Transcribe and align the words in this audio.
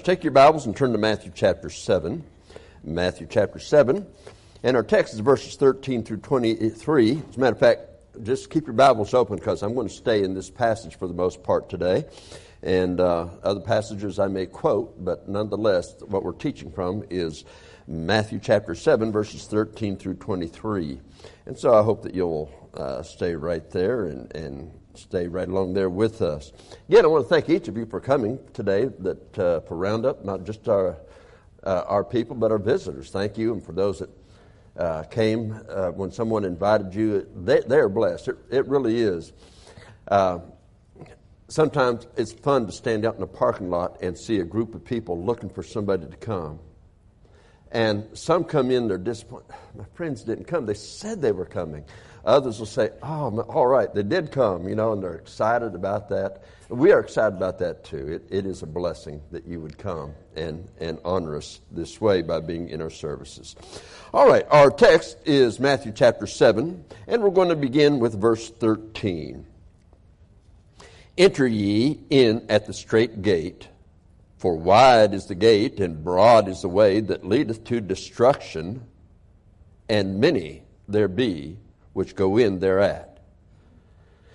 much. 0.00 0.06
Take 0.06 0.24
your 0.24 0.32
Bibles 0.32 0.64
and 0.66 0.74
turn 0.74 0.92
to 0.92 0.98
Matthew 0.98 1.30
chapter 1.34 1.68
7. 1.68 2.24
Matthew 2.82 3.26
chapter 3.28 3.58
7. 3.58 4.06
And 4.62 4.76
our 4.76 4.82
text 4.82 5.12
is 5.12 5.20
verses 5.20 5.56
13 5.56 6.04
through 6.04 6.18
23. 6.18 7.22
As 7.28 7.36
a 7.36 7.40
matter 7.40 7.52
of 7.52 7.58
fact, 7.58 7.80
just 8.22 8.48
keep 8.48 8.66
your 8.66 8.74
Bibles 8.74 9.12
open 9.12 9.36
because 9.36 9.62
I'm 9.62 9.74
going 9.74 9.88
to 9.88 9.94
stay 9.94 10.22
in 10.22 10.32
this 10.32 10.48
passage 10.48 10.96
for 10.96 11.06
the 11.06 11.12
most 11.12 11.42
part 11.42 11.68
today. 11.68 12.06
And 12.62 12.98
uh, 12.98 13.28
other 13.42 13.60
passages 13.60 14.18
I 14.18 14.28
may 14.28 14.46
quote, 14.46 15.04
but 15.04 15.28
nonetheless, 15.28 15.94
what 16.06 16.24
we're 16.24 16.32
teaching 16.32 16.72
from 16.72 17.04
is 17.10 17.44
Matthew 17.86 18.38
chapter 18.38 18.74
7, 18.74 19.12
verses 19.12 19.46
13 19.46 19.96
through 19.96 20.14
23. 20.14 21.00
And 21.44 21.58
so 21.58 21.74
I 21.74 21.82
hope 21.82 22.02
that 22.02 22.14
you'll 22.14 22.50
uh, 22.74 23.02
stay 23.02 23.34
right 23.34 23.68
there 23.70 24.06
and, 24.06 24.34
and 24.34 24.79
stay 25.00 25.26
right 25.26 25.48
along 25.48 25.74
there 25.74 25.90
with 25.90 26.22
us. 26.22 26.52
Again, 26.88 27.04
I 27.04 27.08
want 27.08 27.24
to 27.24 27.28
thank 27.28 27.48
each 27.48 27.68
of 27.68 27.76
you 27.76 27.86
for 27.86 28.00
coming 28.00 28.38
today 28.52 28.86
that, 29.00 29.38
uh, 29.38 29.60
for 29.60 29.76
Roundup, 29.76 30.24
not 30.24 30.44
just 30.44 30.68
our, 30.68 30.96
uh, 31.64 31.84
our 31.86 32.04
people, 32.04 32.36
but 32.36 32.52
our 32.52 32.58
visitors. 32.58 33.10
Thank 33.10 33.38
you. 33.38 33.52
And 33.52 33.62
for 33.62 33.72
those 33.72 34.00
that 34.00 34.10
uh, 34.76 35.02
came 35.04 35.58
uh, 35.68 35.90
when 35.90 36.10
someone 36.10 36.44
invited 36.44 36.94
you, 36.94 37.26
they, 37.34 37.60
they're 37.60 37.88
blessed. 37.88 38.28
It, 38.28 38.36
it 38.50 38.66
really 38.68 39.00
is. 39.00 39.32
Uh, 40.08 40.40
sometimes 41.48 42.06
it's 42.16 42.32
fun 42.32 42.66
to 42.66 42.72
stand 42.72 43.04
out 43.04 43.16
in 43.16 43.22
a 43.22 43.26
parking 43.26 43.70
lot 43.70 44.02
and 44.02 44.16
see 44.16 44.38
a 44.40 44.44
group 44.44 44.74
of 44.74 44.84
people 44.84 45.22
looking 45.22 45.50
for 45.50 45.62
somebody 45.62 46.06
to 46.06 46.16
come. 46.16 46.58
And 47.72 48.06
some 48.14 48.44
come 48.44 48.70
in, 48.70 48.88
they're 48.88 48.98
disappointed. 48.98 49.54
My 49.76 49.84
friends 49.94 50.24
didn't 50.24 50.44
come. 50.44 50.66
They 50.66 50.74
said 50.74 51.22
they 51.22 51.32
were 51.32 51.46
coming. 51.46 51.84
Others 52.24 52.58
will 52.58 52.66
say, 52.66 52.90
oh, 53.02 53.40
all 53.48 53.66
right, 53.66 53.92
they 53.94 54.02
did 54.02 54.30
come, 54.30 54.68
you 54.68 54.74
know, 54.74 54.92
and 54.92 55.02
they're 55.02 55.14
excited 55.14 55.74
about 55.74 56.08
that. 56.10 56.42
We 56.68 56.92
are 56.92 57.00
excited 57.00 57.36
about 57.36 57.58
that 57.60 57.84
too. 57.84 58.06
It, 58.12 58.26
it 58.30 58.46
is 58.46 58.62
a 58.62 58.66
blessing 58.66 59.22
that 59.30 59.46
you 59.46 59.60
would 59.60 59.78
come 59.78 60.14
and, 60.36 60.68
and 60.78 60.98
honor 61.04 61.36
us 61.36 61.60
this 61.70 62.00
way 62.00 62.22
by 62.22 62.40
being 62.40 62.68
in 62.68 62.82
our 62.82 62.90
services. 62.90 63.56
All 64.12 64.28
right, 64.28 64.46
our 64.50 64.70
text 64.70 65.16
is 65.24 65.58
Matthew 65.58 65.92
chapter 65.92 66.26
7, 66.26 66.84
and 67.06 67.22
we're 67.22 67.30
going 67.30 67.48
to 67.48 67.56
begin 67.56 67.98
with 67.98 68.20
verse 68.20 68.50
13. 68.50 69.46
Enter 71.16 71.46
ye 71.46 72.00
in 72.10 72.46
at 72.48 72.66
the 72.66 72.72
strait 72.72 73.22
gate, 73.22 73.68
for 74.36 74.56
wide 74.56 75.14
is 75.14 75.26
the 75.26 75.34
gate, 75.34 75.80
and 75.80 76.04
broad 76.04 76.48
is 76.48 76.62
the 76.62 76.68
way 76.68 77.00
that 77.00 77.26
leadeth 77.26 77.64
to 77.64 77.80
destruction, 77.80 78.86
and 79.88 80.20
many 80.20 80.62
there 80.86 81.08
be 81.08 81.58
which 81.92 82.14
go 82.16 82.36
in 82.36 82.58
thereat. 82.60 83.18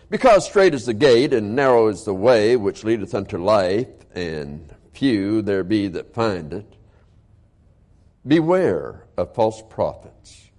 Because 0.09 0.45
strait 0.45 0.73
is 0.73 0.86
the 0.86 0.94
gate, 0.94 1.34
and 1.34 1.56
narrow 1.56 1.88
is 1.88 2.03
the 2.03 2.14
way 2.14 2.56
which 2.56 2.84
leadeth 2.84 3.16
unto 3.16 3.38
life, 3.38 3.88
and 4.14 4.73
few 4.94 5.42
there 5.42 5.64
be 5.64 5.88
that 5.88 6.14
find 6.14 6.53
it. 6.53 6.75
Beware 8.25 9.06
of 9.17 9.34
false 9.34 9.62
prophets, 9.70 10.50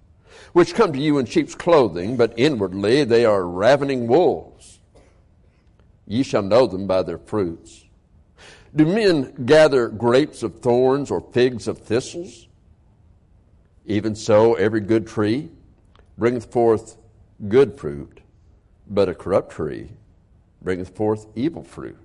which 0.53 0.73
come 0.73 0.93
to 0.93 0.99
you 0.99 1.17
in 1.17 1.25
sheep's 1.25 1.55
clothing, 1.55 2.17
but 2.17 2.33
inwardly 2.37 3.03
they 3.03 3.25
are 3.25 3.47
ravening 3.47 4.07
wolves. 4.07 4.79
Ye 6.05 6.23
shall 6.23 6.43
know 6.43 6.67
them 6.67 6.87
by 6.87 7.03
their 7.03 7.17
fruits. 7.17 7.85
Do 8.75 8.85
men 8.85 9.45
gather 9.45 9.87
grapes 9.87 10.43
of 10.43 10.59
thorns 10.59 11.09
or 11.09 11.21
figs 11.21 11.67
of 11.67 11.79
thistles? 11.79 12.47
Even 13.85 14.15
so, 14.15 14.55
every 14.55 14.81
good 14.81 15.07
tree 15.07 15.49
bringeth 16.17 16.51
forth 16.51 16.97
good 17.47 17.77
fruit, 17.77 18.21
but 18.87 19.09
a 19.09 19.15
corrupt 19.15 19.51
tree 19.51 19.91
bringeth 20.61 20.95
forth 20.95 21.27
evil 21.35 21.63
fruit. 21.63 21.97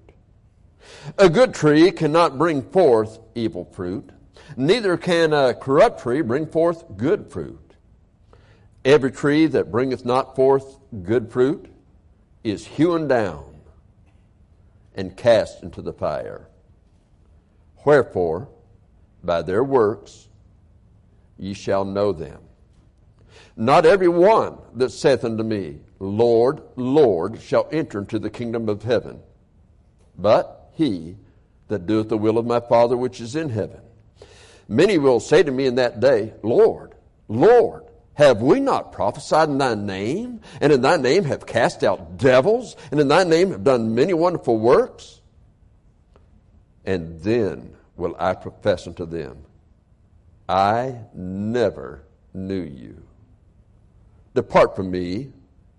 A 1.19 1.31
good 1.31 1.55
tree 1.55 1.91
cannot 1.91 2.39
bring 2.39 2.63
forth 2.63 3.19
evil 3.35 3.65
fruit, 3.65 4.11
neither 4.57 4.97
can 4.97 5.33
a 5.33 5.55
corrupt 5.55 6.01
tree 6.01 6.23
bring 6.23 6.47
forth 6.47 6.85
good 6.97 7.31
fruit. 7.31 7.59
Every 8.85 9.13
tree 9.13 9.47
that 9.47 9.71
bringeth 9.71 10.05
not 10.05 10.35
forth 10.35 10.79
good 11.05 11.31
fruit 11.31 11.73
is 12.43 12.67
hewn 12.67 13.07
down 13.07 13.45
and 14.95 15.17
cast 15.17 15.63
into 15.63 15.81
the 15.81 15.93
fire. 15.93 16.49
Wherefore, 17.85 18.49
by 19.23 19.43
their 19.43 19.63
works 19.63 20.29
ye 21.39 21.55
shall 21.55 21.85
know 21.85 22.13
them. 22.13 22.41
Not 23.57 23.85
every 23.85 24.09
one 24.09 24.59
that 24.75 24.91
saith 24.91 25.25
unto 25.25 25.43
me, 25.43 25.81
Lord, 25.99 26.63
Lord, 26.77 27.41
shall 27.41 27.69
enter 27.71 27.99
into 27.99 28.19
the 28.19 28.31
kingdom 28.31 28.69
of 28.69 28.83
heaven, 28.83 29.21
but 30.17 30.71
he 30.73 31.17
that 31.69 31.87
doeth 31.87 32.09
the 32.09 32.19
will 32.19 32.39
of 32.39 32.47
my 32.47 32.61
Father 32.61 32.97
which 32.97 33.21
is 33.21 33.37
in 33.37 33.51
heaven. 33.51 33.81
Many 34.69 34.99
will 34.99 35.21
say 35.21 35.43
to 35.43 35.51
me 35.51 35.67
in 35.67 35.77
that 35.77 36.01
day, 36.01 36.33
Lord, 36.43 36.95
Lord, 37.29 37.85
have 38.15 38.43
we 38.43 38.61
not 38.61 38.93
prophesied 38.93 39.49
in 39.49 39.59
thy 39.59 39.75
name, 39.75 40.41
and 40.61 40.73
in 40.73 40.83
thy 40.83 40.97
name 40.97 41.25
have 41.25 41.47
cast 41.47 41.83
out 41.83 42.19
devils, 42.19 42.77
and 42.91 43.01
in 43.01 43.09
thy 43.09 43.25
name 43.25 43.51
have 43.51 43.65
done 43.65 43.95
many 43.95 44.13
wonderful 44.13 44.59
works? 44.59 45.21
And 46.85 47.21
then 47.21 47.75
will 47.97 48.17
I 48.19 48.35
profess 48.35 48.87
unto 48.87 49.07
them, 49.07 49.45
I 50.49 50.97
never 51.15 52.03
knew 52.35 52.63
you. 52.63 53.03
Depart 54.35 54.75
from 54.75 54.91
me, 54.91 55.31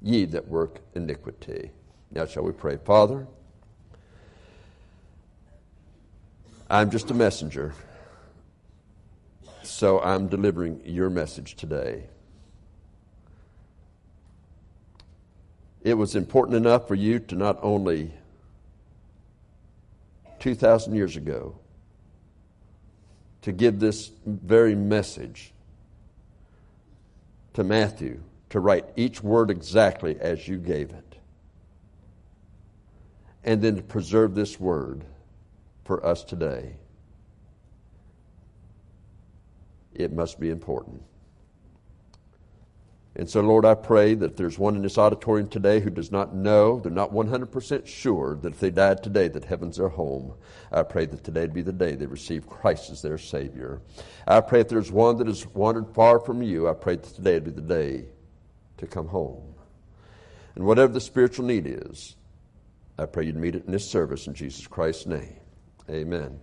ye 0.01 0.25
that 0.25 0.47
work 0.47 0.79
iniquity. 0.93 1.71
Now, 2.11 2.25
shall 2.25 2.43
we 2.43 2.51
pray? 2.51 2.77
Father, 2.77 3.25
I'm 6.69 6.91
just 6.91 7.09
a 7.09 7.13
messenger, 7.13 7.73
so 9.63 9.99
I'm 10.01 10.27
delivering 10.27 10.81
your 10.85 11.09
message 11.09 11.55
today. 11.55 12.03
It 15.81 15.95
was 15.95 16.15
important 16.15 16.55
enough 16.55 16.87
for 16.87 16.95
you 16.95 17.19
to 17.19 17.35
not 17.35 17.59
only 17.61 18.13
2,000 20.39 20.93
years 20.93 21.17
ago 21.17 21.57
to 23.41 23.51
give 23.51 23.79
this 23.79 24.11
very 24.25 24.75
message 24.75 25.53
to 27.53 27.63
Matthew 27.63 28.21
to 28.53 28.59
write 28.59 28.85
each 28.95 29.23
word 29.23 29.49
exactly 29.49 30.15
as 30.19 30.47
you 30.47 30.57
gave 30.57 30.91
it. 30.91 31.17
And 33.43 33.63
then 33.63 33.77
to 33.77 33.81
preserve 33.81 34.35
this 34.35 34.59
word 34.59 35.05
for 35.85 36.05
us 36.05 36.23
today. 36.23 36.75
It 39.95 40.13
must 40.13 40.39
be 40.39 40.51
important. 40.51 41.01
And 43.15 43.27
so, 43.27 43.41
Lord, 43.41 43.65
I 43.65 43.73
pray 43.73 44.13
that 44.13 44.37
there's 44.37 44.59
one 44.59 44.75
in 44.75 44.83
this 44.83 44.99
auditorium 44.99 45.49
today 45.49 45.79
who 45.79 45.89
does 45.89 46.11
not 46.11 46.35
know, 46.35 46.79
they're 46.79 46.91
not 46.91 47.11
100% 47.11 47.87
sure 47.87 48.35
that 48.43 48.53
if 48.53 48.59
they 48.59 48.69
died 48.69 49.01
today 49.01 49.29
that 49.29 49.45
heaven's 49.45 49.77
their 49.77 49.89
home, 49.89 50.35
I 50.71 50.83
pray 50.83 51.07
that 51.07 51.23
today 51.23 51.47
be 51.47 51.63
the 51.63 51.73
day 51.73 51.95
they 51.95 52.05
receive 52.05 52.47
Christ 52.47 52.91
as 52.91 53.01
their 53.01 53.17
Savior. 53.17 53.81
I 54.27 54.41
pray 54.41 54.59
if 54.59 54.69
there's 54.69 54.91
one 54.91 55.17
that 55.17 55.25
has 55.25 55.47
wandered 55.47 55.89
far 55.95 56.19
from 56.19 56.43
you, 56.43 56.69
I 56.69 56.73
pray 56.73 56.97
that 56.97 57.15
today 57.15 57.39
be 57.39 57.49
the 57.49 57.59
day 57.59 58.05
to 58.77 58.87
come 58.87 59.07
home. 59.07 59.53
And 60.55 60.65
whatever 60.65 60.93
the 60.93 61.01
spiritual 61.01 61.45
need 61.45 61.65
is, 61.67 62.15
I 62.97 63.05
pray 63.05 63.25
you'd 63.25 63.35
meet 63.35 63.55
it 63.55 63.65
in 63.65 63.71
this 63.71 63.89
service 63.89 64.27
in 64.27 64.33
Jesus 64.33 64.67
Christ's 64.67 65.07
name. 65.07 65.35
Amen. 65.89 66.39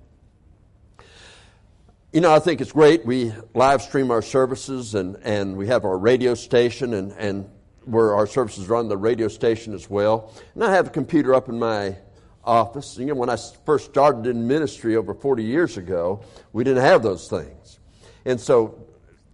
You 2.13 2.21
know, 2.21 2.35
I 2.35 2.41
think 2.41 2.61
it's 2.61 2.73
great. 2.73 3.07
We 3.07 3.33
live 3.55 3.83
stream 3.83 4.11
our 4.11 4.23
services 4.23 4.97
and, 4.97 5.17
and 5.23 5.57
we 5.57 5.69
have 5.69 5.85
our 5.85 5.97
radio 5.97 6.35
station 6.35 6.95
and, 6.95 7.13
and 7.13 7.49
where 7.85 8.15
our 8.15 8.27
services 8.27 8.69
run 8.69 8.89
the 8.89 8.97
radio 8.97 9.29
station 9.29 9.75
as 9.75 9.89
well. 9.89 10.35
And 10.55 10.65
I 10.65 10.73
have 10.73 10.89
a 10.89 10.91
computer 10.91 11.35
up 11.35 11.49
in 11.49 11.59
my 11.59 11.97
office. 12.45 12.99
You 12.99 13.07
know, 13.07 13.15
when 13.15 13.31
I 13.31 13.37
first 13.65 13.91
started 13.91 14.27
in 14.27 14.49
ministry 14.49 14.97
over 14.97 15.15
40 15.15 15.45
years 15.45 15.77
ago, 15.77 16.25
we 16.53 16.65
didn't 16.65 16.83
have 16.83 17.03
those 17.03 17.29
things. 17.29 17.79
And 18.25 18.41
so 18.41 18.87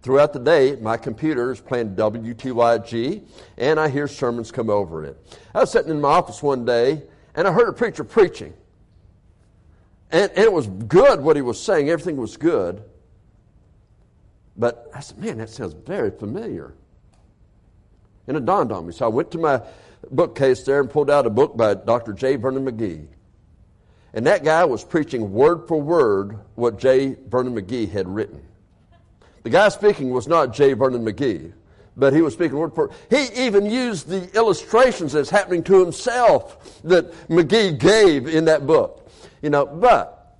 throughout 0.07 0.31
the 0.31 0.39
day, 0.39 0.77
my 0.77 0.95
computer 0.95 1.51
is 1.51 1.59
playing 1.59 1.93
WTYG, 1.93 3.23
and 3.57 3.77
I 3.77 3.89
hear 3.89 4.07
sermons 4.07 4.53
come 4.53 4.69
over 4.69 5.03
it. 5.03 5.17
I 5.53 5.59
was 5.59 5.71
sitting 5.73 5.91
in 5.91 5.99
my 5.99 6.07
office 6.07 6.41
one 6.41 6.63
day, 6.63 7.03
and 7.35 7.45
I 7.45 7.51
heard 7.51 7.67
a 7.67 7.73
preacher 7.73 8.05
preaching. 8.05 8.53
And, 10.09 10.31
and 10.31 10.45
it 10.45 10.53
was 10.53 10.67
good 10.67 11.19
what 11.19 11.35
he 11.35 11.41
was 11.41 11.61
saying, 11.61 11.89
everything 11.89 12.15
was 12.15 12.37
good. 12.37 12.81
But 14.55 14.89
I 14.95 15.01
said, 15.01 15.17
man, 15.17 15.39
that 15.39 15.49
sounds 15.49 15.73
very 15.73 16.09
familiar. 16.09 16.73
And 18.27 18.37
it 18.37 18.45
dawned 18.45 18.71
on 18.71 18.87
me. 18.87 18.93
So 18.93 19.03
I 19.03 19.09
went 19.09 19.29
to 19.31 19.37
my 19.37 19.61
bookcase 20.09 20.63
there 20.63 20.79
and 20.79 20.89
pulled 20.89 21.09
out 21.09 21.25
a 21.25 21.29
book 21.29 21.57
by 21.57 21.73
Dr. 21.73 22.13
J. 22.13 22.37
Vernon 22.37 22.65
McGee. 22.65 23.07
And 24.13 24.25
that 24.25 24.45
guy 24.45 24.63
was 24.63 24.85
preaching 24.85 25.33
word 25.33 25.67
for 25.67 25.81
word 25.81 26.39
what 26.55 26.79
J. 26.79 27.17
Vernon 27.27 27.53
McGee 27.53 27.91
had 27.91 28.07
written. 28.07 28.41
The 29.47 29.51
guy 29.51 29.69
speaking 29.69 30.09
was 30.09 30.27
not 30.27 30.53
J. 30.53 30.73
Vernon 30.73 31.05
McGee, 31.05 31.53
but 31.95 32.11
he 32.11 32.21
was 32.21 32.33
speaking 32.33 32.57
word 32.57 32.75
for 32.75 32.91
He 33.09 33.29
even 33.45 33.65
used 33.65 34.09
the 34.09 34.29
illustrations 34.35 35.13
that's 35.13 35.29
happening 35.29 35.63
to 35.63 35.79
himself 35.79 36.81
that 36.83 37.13
McGee 37.29 37.79
gave 37.79 38.27
in 38.27 38.43
that 38.43 38.67
book. 38.67 39.09
You 39.41 39.49
know, 39.49 39.65
but 39.65 40.35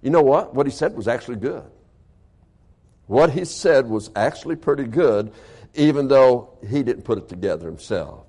You 0.00 0.10
know 0.10 0.22
what? 0.22 0.54
What 0.54 0.64
he 0.66 0.70
said 0.70 0.94
was 0.94 1.08
actually 1.08 1.38
good. 1.38 1.64
What 3.08 3.30
he 3.30 3.44
said 3.44 3.88
was 3.88 4.10
actually 4.14 4.54
pretty 4.54 4.84
good, 4.84 5.32
even 5.74 6.06
though 6.06 6.56
he 6.68 6.84
didn't 6.84 7.02
put 7.02 7.18
it 7.18 7.28
together 7.28 7.66
himself. 7.66 8.26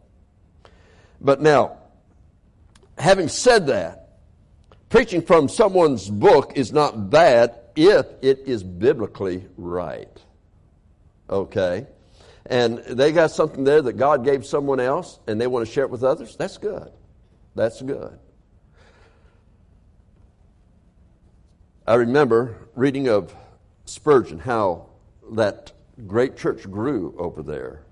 But 1.21 1.41
now, 1.41 1.77
having 2.97 3.27
said 3.27 3.67
that, 3.67 4.17
preaching 4.89 5.21
from 5.21 5.47
someone's 5.47 6.09
book 6.09 6.53
is 6.55 6.73
not 6.73 7.11
bad 7.11 7.55
if 7.75 8.07
it 8.23 8.39
is 8.45 8.63
biblically 8.63 9.47
right. 9.57 10.22
Okay? 11.29 11.87
And 12.45 12.79
they 12.79 13.11
got 13.11 13.31
something 13.31 13.63
there 13.63 13.81
that 13.81 13.93
God 13.93 14.25
gave 14.25 14.45
someone 14.45 14.79
else 14.79 15.19
and 15.27 15.39
they 15.39 15.47
want 15.47 15.65
to 15.65 15.71
share 15.71 15.85
it 15.85 15.89
with 15.89 16.03
others. 16.03 16.35
That's 16.35 16.57
good. 16.57 16.91
That's 17.55 17.81
good. 17.81 18.19
I 21.85 21.95
remember 21.95 22.57
reading 22.75 23.09
of 23.09 23.35
Spurgeon, 23.85 24.39
how 24.39 24.87
that 25.33 25.73
great 26.07 26.37
church 26.37 26.69
grew 26.69 27.13
over 27.17 27.43
there. 27.43 27.83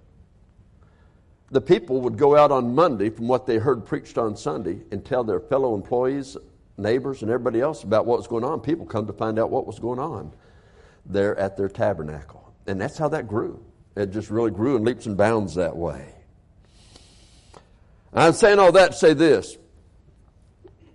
The 1.49 1.59
people 1.61 1.99
would 2.01 2.17
go 2.17 2.37
out 2.37 2.51
on 2.51 2.73
Monday 2.73 3.09
from 3.09 3.27
what 3.27 3.45
they 3.45 3.57
heard 3.57 3.85
preached 3.85 4.17
on 4.17 4.37
Sunday 4.37 4.79
and 4.91 5.03
tell 5.03 5.25
their 5.25 5.41
fellow 5.41 5.75
employees, 5.75 6.37
neighbors, 6.77 7.21
and 7.21 7.29
everybody 7.29 7.59
else 7.59 7.83
about 7.83 8.05
what 8.05 8.17
was 8.17 8.27
going 8.27 8.45
on. 8.45 8.61
People 8.61 8.85
come 8.85 9.05
to 9.07 9.13
find 9.13 9.37
out 9.37 9.49
what 9.49 9.67
was 9.67 9.77
going 9.77 9.99
on 9.99 10.31
there 11.05 11.37
at 11.37 11.57
their 11.57 11.67
tabernacle. 11.67 12.40
And 12.71 12.79
that's 12.79 12.97
how 12.97 13.09
that 13.09 13.27
grew. 13.27 13.61
It 13.97 14.11
just 14.11 14.29
really 14.29 14.49
grew 14.49 14.77
in 14.77 14.85
leaps 14.85 15.05
and 15.05 15.17
bounds 15.17 15.55
that 15.55 15.75
way. 15.75 16.15
I'm 18.13 18.31
saying 18.31 18.59
all 18.59 18.71
that 18.71 18.93
to 18.93 18.97
say 18.97 19.13
this. 19.13 19.57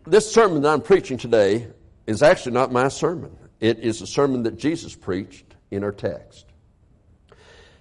This 0.06 0.32
sermon 0.32 0.62
that 0.62 0.72
I'm 0.72 0.80
preaching 0.80 1.18
today 1.18 1.68
is 2.06 2.22
actually 2.22 2.52
not 2.52 2.72
my 2.72 2.88
sermon. 2.88 3.36
It 3.60 3.80
is 3.80 4.00
a 4.00 4.06
sermon 4.06 4.44
that 4.44 4.56
Jesus 4.56 4.94
preached 4.94 5.54
in 5.70 5.84
our 5.84 5.92
text. 5.92 6.46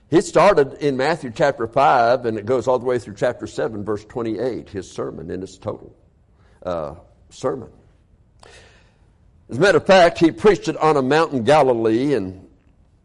It 0.09 0.23
started 0.23 0.73
in 0.81 0.97
Matthew 0.97 1.31
chapter 1.33 1.65
5 1.65 2.25
and 2.25 2.37
it 2.37 2.45
goes 2.45 2.67
all 2.67 2.79
the 2.79 2.85
way 2.85 2.99
through 2.99 3.15
chapter 3.15 3.47
7, 3.47 3.85
verse 3.85 4.03
28, 4.03 4.69
his 4.69 4.91
sermon 4.91 5.31
in 5.31 5.41
its 5.41 5.57
total 5.57 5.95
uh, 6.65 6.95
sermon. 7.29 7.69
As 9.49 9.57
a 9.57 9.61
matter 9.61 9.77
of 9.77 9.85
fact, 9.85 10.17
he 10.17 10.31
preached 10.31 10.67
it 10.67 10.75
on 10.75 10.97
a 10.97 11.01
mountain 11.01 11.45
Galilee, 11.45 12.13
and 12.13 12.44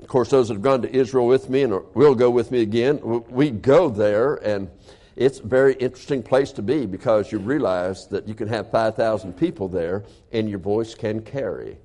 of 0.00 0.08
course, 0.08 0.30
those 0.30 0.48
that 0.48 0.54
have 0.54 0.62
gone 0.62 0.82
to 0.82 0.94
Israel 0.94 1.26
with 1.26 1.48
me 1.50 1.62
and 1.62 1.80
will 1.94 2.14
go 2.14 2.30
with 2.30 2.50
me 2.50 2.62
again, 2.62 3.00
we 3.28 3.50
go 3.50 3.88
there, 3.88 4.34
and 4.36 4.70
it's 5.16 5.40
a 5.40 5.46
very 5.46 5.74
interesting 5.74 6.22
place 6.22 6.52
to 6.52 6.62
be 6.62 6.86
because 6.86 7.30
you 7.30 7.38
realize 7.38 8.06
that 8.08 8.26
you 8.26 8.34
can 8.34 8.48
have 8.48 8.70
5,000 8.70 9.34
people 9.34 9.68
there 9.68 10.04
and 10.32 10.48
your 10.48 10.58
voice 10.58 10.94
can 10.94 11.20
carry. 11.20 11.76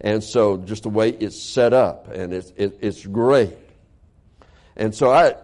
And 0.00 0.22
so 0.22 0.56
just 0.56 0.84
the 0.84 0.88
way 0.88 1.10
it's 1.10 1.40
set 1.40 1.72
up, 1.72 2.08
and 2.08 2.32
it's, 2.32 2.52
it, 2.56 2.78
it's 2.80 3.04
great. 3.04 3.56
And 4.76 4.94
so 4.94 5.10
I, 5.10 5.34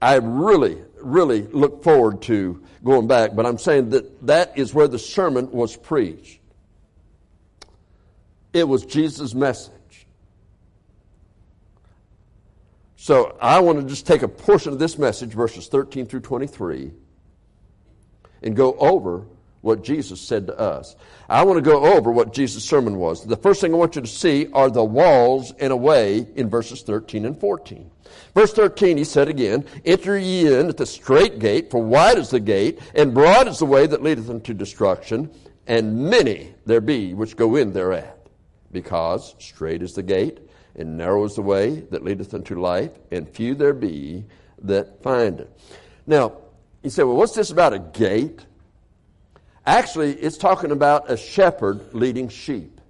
I 0.00 0.16
really, 0.16 0.78
really 1.00 1.42
look 1.42 1.82
forward 1.82 2.22
to 2.22 2.62
going 2.84 3.08
back, 3.08 3.34
but 3.34 3.44
I'm 3.44 3.58
saying 3.58 3.90
that 3.90 4.26
that 4.26 4.56
is 4.56 4.72
where 4.72 4.88
the 4.88 4.98
sermon 4.98 5.50
was 5.50 5.76
preached. 5.76 6.40
It 8.52 8.68
was 8.68 8.84
Jesus' 8.84 9.34
message. 9.34 9.72
So 13.02 13.36
I 13.40 13.58
want 13.58 13.80
to 13.80 13.84
just 13.84 14.06
take 14.06 14.22
a 14.22 14.28
portion 14.28 14.72
of 14.72 14.78
this 14.78 14.96
message, 14.96 15.32
verses 15.32 15.66
13 15.66 16.06
through 16.06 16.20
23, 16.20 16.92
and 18.44 18.54
go 18.54 18.74
over 18.74 19.26
what 19.60 19.82
Jesus 19.82 20.20
said 20.20 20.46
to 20.46 20.56
us. 20.56 20.94
I 21.28 21.42
want 21.42 21.56
to 21.56 21.68
go 21.68 21.96
over 21.96 22.12
what 22.12 22.32
Jesus' 22.32 22.62
sermon 22.62 22.98
was. 22.98 23.26
The 23.26 23.36
first 23.36 23.60
thing 23.60 23.74
I 23.74 23.76
want 23.76 23.96
you 23.96 24.02
to 24.02 24.06
see 24.06 24.46
are 24.52 24.70
the 24.70 24.84
walls 24.84 25.52
and 25.58 25.72
a 25.72 25.76
way 25.76 26.28
in 26.36 26.48
verses 26.48 26.82
13 26.82 27.26
and 27.26 27.36
14. 27.36 27.90
Verse 28.36 28.52
13, 28.52 28.98
he 28.98 29.02
said 29.02 29.26
again, 29.26 29.64
Enter 29.84 30.16
ye 30.16 30.54
in 30.54 30.68
at 30.68 30.76
the 30.76 30.86
strait 30.86 31.40
gate, 31.40 31.72
for 31.72 31.82
wide 31.82 32.18
is 32.18 32.30
the 32.30 32.38
gate, 32.38 32.78
and 32.94 33.12
broad 33.12 33.48
is 33.48 33.58
the 33.58 33.66
way 33.66 33.88
that 33.88 34.04
leadeth 34.04 34.30
unto 34.30 34.54
destruction, 34.54 35.28
and 35.66 36.08
many 36.08 36.54
there 36.66 36.80
be 36.80 37.14
which 37.14 37.34
go 37.34 37.56
in 37.56 37.72
thereat. 37.72 38.28
Because 38.70 39.34
strait 39.40 39.82
is 39.82 39.94
the 39.94 40.04
gate, 40.04 40.38
and 40.74 40.96
narrow 40.96 41.24
is 41.24 41.34
the 41.34 41.42
way 41.42 41.80
that 41.90 42.04
leadeth 42.04 42.34
unto 42.34 42.60
life, 42.60 42.90
and 43.10 43.28
few 43.28 43.54
there 43.54 43.74
be 43.74 44.24
that 44.62 45.02
find 45.02 45.40
it. 45.40 45.50
Now, 46.06 46.38
you 46.82 46.90
say, 46.90 47.02
well, 47.02 47.16
what's 47.16 47.34
this 47.34 47.50
about 47.50 47.72
a 47.72 47.78
gate? 47.78 48.44
Actually, 49.64 50.14
it's 50.14 50.36
talking 50.36 50.72
about 50.72 51.10
a 51.10 51.16
shepherd 51.16 51.94
leading 51.94 52.28
sheep. 52.28 52.80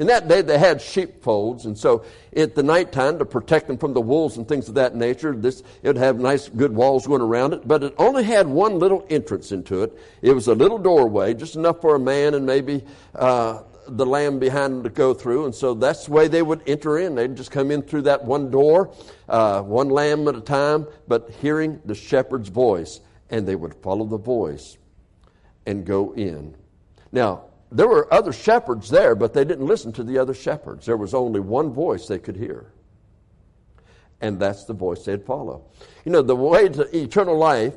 In 0.00 0.06
that 0.06 0.28
day, 0.28 0.40
they 0.40 0.58
had 0.58 0.80
sheepfolds, 0.80 1.66
and 1.66 1.76
so 1.76 2.06
at 2.34 2.54
the 2.54 2.62
nighttime, 2.62 3.18
to 3.18 3.26
protect 3.26 3.66
them 3.66 3.76
from 3.76 3.92
the 3.92 4.00
wolves 4.00 4.38
and 4.38 4.48
things 4.48 4.66
of 4.66 4.76
that 4.76 4.94
nature, 4.94 5.34
this 5.36 5.60
it 5.82 5.88
would 5.88 5.98
have 5.98 6.18
nice, 6.18 6.48
good 6.48 6.74
walls 6.74 7.06
going 7.06 7.20
around 7.20 7.52
it. 7.52 7.68
But 7.68 7.84
it 7.84 7.94
only 7.98 8.24
had 8.24 8.46
one 8.46 8.78
little 8.78 9.06
entrance 9.10 9.52
into 9.52 9.82
it. 9.82 9.96
It 10.22 10.32
was 10.32 10.48
a 10.48 10.54
little 10.54 10.78
doorway, 10.78 11.34
just 11.34 11.54
enough 11.54 11.82
for 11.82 11.96
a 11.96 12.00
man 12.00 12.32
and 12.32 12.46
maybe 12.46 12.82
uh, 13.14 13.62
the 13.88 14.06
lamb 14.06 14.38
behind 14.38 14.84
to 14.84 14.90
go 14.90 15.14
through. 15.14 15.46
And 15.46 15.54
so 15.54 15.74
that's 15.74 16.06
the 16.06 16.12
way 16.12 16.28
they 16.28 16.42
would 16.42 16.62
enter 16.66 16.98
in. 16.98 17.14
They'd 17.14 17.36
just 17.36 17.50
come 17.50 17.70
in 17.70 17.82
through 17.82 18.02
that 18.02 18.24
one 18.24 18.50
door, 18.50 18.94
uh, 19.28 19.62
one 19.62 19.88
lamb 19.88 20.28
at 20.28 20.34
a 20.34 20.40
time, 20.40 20.86
but 21.08 21.30
hearing 21.40 21.80
the 21.84 21.94
shepherd's 21.94 22.48
voice. 22.48 23.00
And 23.30 23.46
they 23.46 23.56
would 23.56 23.74
follow 23.76 24.04
the 24.04 24.18
voice 24.18 24.76
and 25.66 25.84
go 25.84 26.12
in. 26.14 26.56
Now, 27.12 27.44
there 27.70 27.86
were 27.86 28.12
other 28.12 28.32
shepherds 28.32 28.90
there, 28.90 29.14
but 29.14 29.32
they 29.32 29.44
didn't 29.44 29.66
listen 29.66 29.92
to 29.92 30.02
the 30.04 30.18
other 30.18 30.34
shepherds. 30.34 30.86
There 30.86 30.96
was 30.96 31.14
only 31.14 31.40
one 31.40 31.72
voice 31.72 32.06
they 32.06 32.18
could 32.18 32.36
hear. 32.36 32.72
And 34.20 34.38
that's 34.38 34.64
the 34.64 34.74
voice 34.74 35.04
they'd 35.04 35.24
follow. 35.24 35.64
You 36.04 36.12
know, 36.12 36.22
the 36.22 36.36
way 36.36 36.68
to 36.68 36.96
eternal 36.96 37.38
life 37.38 37.74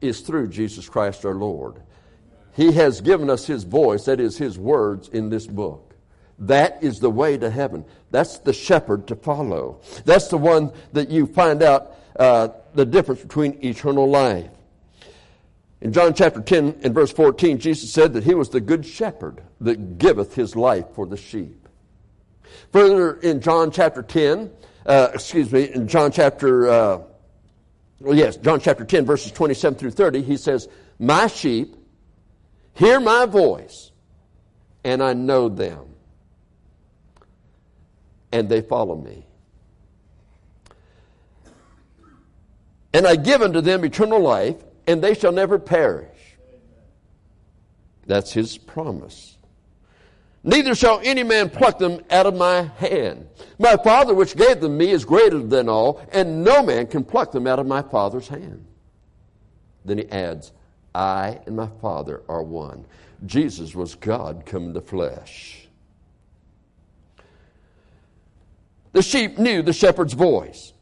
is 0.00 0.20
through 0.20 0.48
Jesus 0.48 0.88
Christ 0.88 1.24
our 1.24 1.34
Lord. 1.34 1.80
He 2.52 2.72
has 2.72 3.00
given 3.00 3.30
us 3.30 3.46
His 3.46 3.64
voice, 3.64 4.04
that 4.04 4.20
is 4.20 4.36
His 4.38 4.58
words 4.58 5.08
in 5.08 5.30
this 5.30 5.46
book. 5.46 5.94
That 6.38 6.82
is 6.82 7.00
the 7.00 7.10
way 7.10 7.38
to 7.38 7.50
heaven. 7.50 7.84
That's 8.10 8.38
the 8.38 8.52
shepherd 8.52 9.06
to 9.08 9.16
follow. 9.16 9.80
That's 10.04 10.28
the 10.28 10.38
one 10.38 10.72
that 10.92 11.10
you 11.10 11.26
find 11.26 11.62
out 11.62 11.96
uh, 12.18 12.48
the 12.74 12.84
difference 12.84 13.22
between 13.22 13.64
eternal 13.64 14.08
life. 14.08 14.50
In 15.80 15.92
John 15.92 16.14
chapter 16.14 16.40
10 16.40 16.80
and 16.82 16.94
verse 16.94 17.12
14, 17.12 17.58
Jesus 17.58 17.92
said 17.92 18.12
that 18.12 18.24
He 18.24 18.34
was 18.34 18.50
the 18.50 18.60
good 18.60 18.84
shepherd 18.84 19.42
that 19.60 19.98
giveth 19.98 20.34
His 20.34 20.54
life 20.54 20.86
for 20.94 21.06
the 21.06 21.16
sheep. 21.16 21.68
Further 22.72 23.14
in 23.14 23.40
John 23.40 23.70
chapter 23.70 24.02
10, 24.02 24.50
uh, 24.84 25.08
excuse 25.14 25.50
me, 25.50 25.72
in 25.72 25.88
John 25.88 26.12
chapter, 26.12 26.68
uh, 26.68 26.98
well, 28.00 28.16
yes, 28.16 28.36
John 28.36 28.60
chapter 28.60 28.84
10, 28.84 29.06
verses 29.06 29.32
27 29.32 29.78
through 29.78 29.90
30, 29.92 30.22
He 30.22 30.36
says, 30.36 30.68
My 30.98 31.26
sheep 31.26 31.76
hear 32.74 33.00
my 33.00 33.26
voice, 33.26 33.90
and 34.84 35.02
I 35.02 35.12
know 35.12 35.48
them, 35.48 35.86
and 38.32 38.48
they 38.48 38.60
follow 38.60 38.96
me. 38.96 39.26
And 42.94 43.06
I 43.06 43.16
give 43.16 43.40
unto 43.42 43.60
them 43.60 43.84
eternal 43.84 44.20
life, 44.20 44.56
and 44.86 45.02
they 45.02 45.14
shall 45.14 45.32
never 45.32 45.58
perish. 45.58 46.08
That's 48.06 48.32
his 48.32 48.58
promise. 48.58 49.38
Neither 50.44 50.74
shall 50.74 51.00
any 51.04 51.22
man 51.22 51.50
pluck 51.50 51.78
them 51.78 52.00
out 52.10 52.26
of 52.26 52.34
my 52.34 52.62
hand. 52.62 53.28
My 53.58 53.76
Father 53.76 54.12
which 54.12 54.36
gave 54.36 54.60
them 54.60 54.76
me 54.76 54.90
is 54.90 55.04
greater 55.04 55.38
than 55.38 55.68
all, 55.68 56.04
and 56.12 56.42
no 56.42 56.62
man 56.62 56.88
can 56.88 57.04
pluck 57.04 57.30
them 57.30 57.46
out 57.46 57.60
of 57.60 57.66
my 57.66 57.80
Father's 57.80 58.28
hand. 58.28 58.64
Then 59.84 59.98
he 59.98 60.08
adds, 60.10 60.52
I 60.94 61.40
and 61.46 61.56
my 61.56 61.68
Father 61.80 62.22
are 62.28 62.42
one. 62.42 62.84
Jesus 63.24 63.74
was 63.74 63.94
God 63.94 64.44
come 64.46 64.64
in 64.64 64.72
the 64.72 64.80
flesh. 64.80 65.66
The 68.92 69.02
sheep 69.02 69.38
knew 69.38 69.62
the 69.62 69.72
shepherd's 69.72 70.12
voice. 70.12 70.72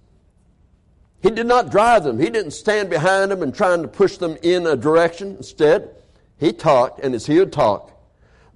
He 1.22 1.30
did 1.30 1.46
not 1.46 1.70
drive 1.70 2.04
them. 2.04 2.18
He 2.18 2.30
didn't 2.30 2.52
stand 2.52 2.90
behind 2.90 3.30
them 3.30 3.42
and 3.42 3.54
trying 3.54 3.82
to 3.82 3.88
push 3.88 4.16
them 4.16 4.36
in 4.42 4.66
a 4.66 4.74
direction. 4.74 5.36
Instead, 5.36 5.94
he 6.38 6.52
talked, 6.52 7.00
and 7.00 7.14
as 7.14 7.26
he 7.26 7.38
would 7.38 7.52
talk, 7.52 7.92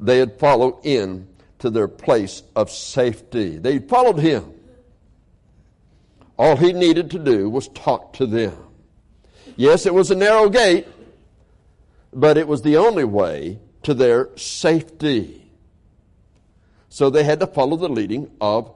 they 0.01 0.21
would 0.21 0.39
follow 0.39 0.81
in 0.83 1.29
to 1.59 1.71
their 1.71 1.89
place 1.89 2.43
of 2.57 2.71
safety. 2.71 3.59
They 3.59 3.79
followed 3.79 4.19
him. 4.19 4.53
All 6.39 6.57
he 6.57 6.73
needed 6.73 7.11
to 7.13 7.19
do 7.19 7.49
was 7.49 7.69
talk 7.69 8.15
to 8.15 8.27
them. 8.27 8.57
Yes, 9.57 9.87
it 9.87 9.95
was 9.95 10.11
a 10.11 10.17
narrow 10.17 10.49
gate, 10.49 10.89
but 12.15 12.39
it 12.39 12.49
was 12.49 12.63
the 12.63 12.77
only 12.77 13.05
way 13.05 13.59
to 13.83 13.95
their 13.95 14.31
safety. 14.37 15.51
So 16.89 17.11
they 17.11 17.25
had 17.25 17.41
to 17.41 17.47
follow 17.47 17.77
the 17.77 17.89
leading 17.89 18.31
of 18.41 18.73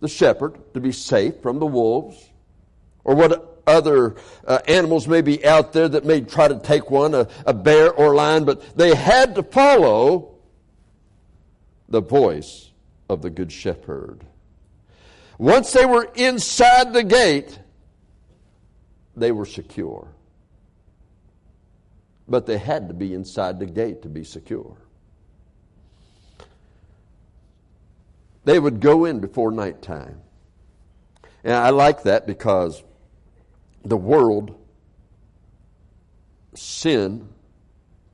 the 0.00 0.08
shepherd 0.08 0.58
to 0.74 0.80
be 0.80 0.92
safe 0.92 1.40
from 1.42 1.58
the 1.58 1.66
wolves 1.66 2.30
or 3.04 3.14
what 3.14 3.62
other 3.66 4.16
uh, 4.46 4.58
animals 4.66 5.06
may 5.06 5.20
be 5.20 5.44
out 5.46 5.72
there 5.72 5.88
that 5.88 6.04
may 6.04 6.20
try 6.20 6.48
to 6.48 6.58
take 6.58 6.90
one, 6.90 7.14
a, 7.14 7.28
a 7.46 7.54
bear 7.54 7.92
or 7.92 8.14
lion, 8.14 8.44
but 8.44 8.76
they 8.76 8.94
had 8.94 9.34
to 9.34 9.42
follow 9.42 10.36
the 11.88 12.00
voice 12.00 12.70
of 13.08 13.22
the 13.22 13.30
Good 13.30 13.52
Shepherd. 13.52 14.24
Once 15.38 15.72
they 15.72 15.84
were 15.84 16.10
inside 16.14 16.92
the 16.92 17.04
gate, 17.04 17.58
they 19.16 19.32
were 19.32 19.46
secure. 19.46 20.08
But 22.26 22.46
they 22.46 22.58
had 22.58 22.88
to 22.88 22.94
be 22.94 23.12
inside 23.12 23.58
the 23.58 23.66
gate 23.66 24.02
to 24.02 24.08
be 24.08 24.24
secure. 24.24 24.76
They 28.44 28.58
would 28.58 28.80
go 28.80 29.04
in 29.04 29.20
before 29.20 29.50
nighttime. 29.50 30.20
And 31.42 31.54
I 31.54 31.70
like 31.70 32.04
that 32.04 32.26
because 32.26 32.82
the 33.84 33.96
world, 33.96 34.54
sin, 36.54 37.28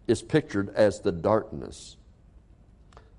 is 0.09 0.23
pictured 0.23 0.71
as 0.75 1.01
the 1.01 1.13
darkness. 1.13 1.97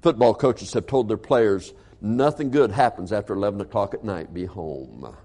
Football 0.01 0.33
coaches 0.33 0.73
have 0.73 0.87
told 0.87 1.07
their 1.07 1.17
players 1.17 1.73
nothing 2.01 2.49
good 2.49 2.71
happens 2.71 3.13
after 3.13 3.33
11 3.33 3.61
o'clock 3.61 3.93
at 3.93 4.03
night. 4.03 4.33
Be 4.33 4.45
home. 4.45 5.15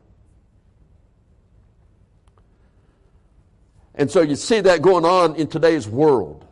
And 3.96 4.10
so 4.10 4.20
you 4.20 4.36
see 4.36 4.60
that 4.60 4.82
going 4.82 5.04
on 5.04 5.36
in 5.36 5.48
today's 5.48 5.88
world. 5.88 6.44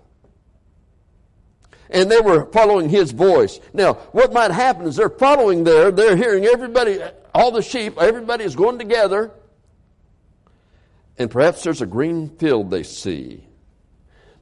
And 1.90 2.10
they 2.10 2.20
were 2.20 2.46
following 2.46 2.88
his 2.88 3.12
voice. 3.12 3.60
Now, 3.72 3.94
what 4.12 4.32
might 4.32 4.50
happen 4.50 4.86
is 4.86 4.96
they're 4.96 5.10
following 5.10 5.64
there, 5.64 5.90
they're 5.90 6.16
hearing 6.16 6.46
everybody, 6.46 6.98
all 7.34 7.50
the 7.50 7.62
sheep, 7.62 7.98
everybody 7.98 8.44
is 8.44 8.56
going 8.56 8.78
together. 8.78 9.30
And 11.18 11.30
perhaps 11.30 11.62
there's 11.62 11.82
a 11.82 11.86
green 11.86 12.30
field 12.30 12.70
they 12.70 12.82
see. 12.82 13.46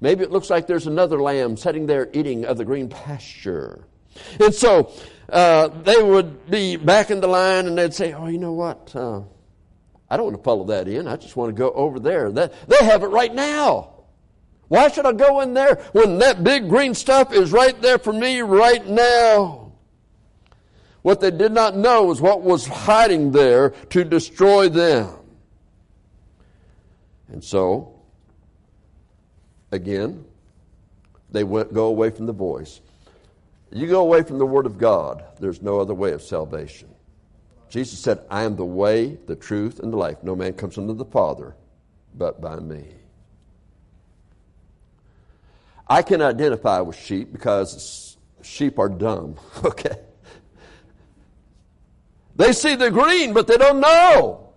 Maybe 0.01 0.25
it 0.25 0.31
looks 0.31 0.49
like 0.49 0.67
there's 0.67 0.87
another 0.87 1.21
lamb 1.21 1.57
sitting 1.57 1.87
there 1.87 2.09
eating 2.13 2.45
of 2.45 2.57
the 2.57 2.65
green 2.65 2.89
pasture. 2.89 3.85
And 4.41 4.55
so 4.55 4.93
uh, 5.29 5.69
they 5.69 6.03
would 6.03 6.51
be 6.51 6.77
back 6.77 7.11
in 7.11 7.21
the 7.21 7.27
line 7.27 7.67
and 7.67 7.77
they'd 7.77 7.95
say, 7.95 8.13
Oh, 8.13 8.27
you 8.27 8.39
know 8.39 8.53
what? 8.53 8.95
Uh, 8.95 9.23
I 10.13 10.19
don't 10.19 10.27
want 10.27 10.37
to 10.37 10.43
follow 10.43 10.65
that 10.65 10.89
in. 10.89 11.09
I 11.09 11.17
just 11.17 11.37
want 11.37 11.57
to 11.57 11.59
go 11.59 11.71
over 11.71 11.99
there. 11.99 12.31
That, 12.31 12.53
they 12.69 12.85
have 12.85 13.03
it 13.03 13.07
right 13.07 13.35
now. 13.35 13.95
Why 14.69 14.89
should 14.89 15.07
I 15.07 15.13
go 15.13 15.41
in 15.41 15.55
there 15.55 15.77
when 15.93 16.19
that 16.19 16.45
big 16.45 16.69
green 16.69 16.93
stuff 16.93 17.33
is 17.33 17.51
right 17.51 17.81
there 17.81 17.97
for 17.97 18.13
me 18.13 18.43
right 18.43 18.87
now? 18.87 19.73
What 21.01 21.23
they 21.23 21.31
did 21.31 21.53
not 21.53 21.75
know 21.75 22.05
was 22.05 22.21
what 22.21 22.43
was 22.43 22.67
hiding 22.67 23.33
there 23.33 23.71
to 23.71 24.05
destroy 24.05 24.69
them. 24.69 25.17
And 27.29 27.43
so, 27.43 27.99
again, 29.71 30.27
they 31.31 31.43
went, 31.43 31.73
go 31.73 31.87
away 31.87 32.11
from 32.11 32.27
the 32.27 32.35
voice. 32.35 32.83
You 33.71 33.87
go 33.87 34.03
away 34.03 34.25
from 34.25 34.37
the 34.37 34.45
Word 34.45 34.67
of 34.67 34.77
God, 34.77 35.25
there's 35.41 35.63
no 35.63 35.81
other 35.81 35.95
way 35.95 36.13
of 36.13 36.21
salvation. 36.21 36.92
Jesus 37.73 37.99
said, 37.99 38.21
I 38.29 38.43
am 38.43 38.57
the 38.57 38.67
way, 38.67 39.17
the 39.27 39.35
truth, 39.35 39.81
and 39.81 39.91
the 39.91 39.97
life. 39.97 40.19
No 40.23 40.37
man 40.37 40.53
comes 40.53 40.77
unto 40.77 40.93
the 40.93 41.07
Father 41.07 41.57
but 42.15 42.39
by 42.39 42.57
me. 42.57 42.85
I 45.89 46.03
can 46.03 46.21
identify 46.21 46.81
with 46.81 46.97
sheep 46.97 47.33
because 47.33 48.19
sheep 48.43 48.79
are 48.79 48.91
dumb, 48.91 49.37
okay? 49.65 49.97
They 52.37 52.53
see 52.53 52.75
the 52.75 52.91
green, 52.91 53.33
but 53.33 53.47
they 53.47 53.57
don't 53.57 53.81
know. 53.81 54.52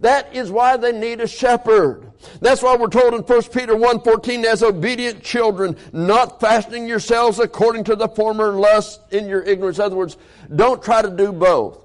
That 0.00 0.34
is 0.34 0.50
why 0.50 0.76
they 0.76 0.92
need 0.92 1.20
a 1.20 1.26
shepherd. 1.26 2.12
That's 2.40 2.62
why 2.62 2.76
we're 2.76 2.88
told 2.88 3.14
in 3.14 3.22
1 3.22 3.42
Peter 3.44 3.74
1.14, 3.74 4.44
as 4.44 4.62
obedient 4.62 5.22
children, 5.22 5.76
not 5.92 6.40
fashioning 6.40 6.86
yourselves 6.86 7.38
according 7.38 7.84
to 7.84 7.96
the 7.96 8.08
former 8.08 8.52
lust 8.52 9.00
in 9.12 9.26
your 9.26 9.42
ignorance. 9.42 9.78
In 9.78 9.84
other 9.84 9.96
words, 9.96 10.16
don't 10.54 10.82
try 10.82 11.02
to 11.02 11.10
do 11.10 11.32
both. 11.32 11.80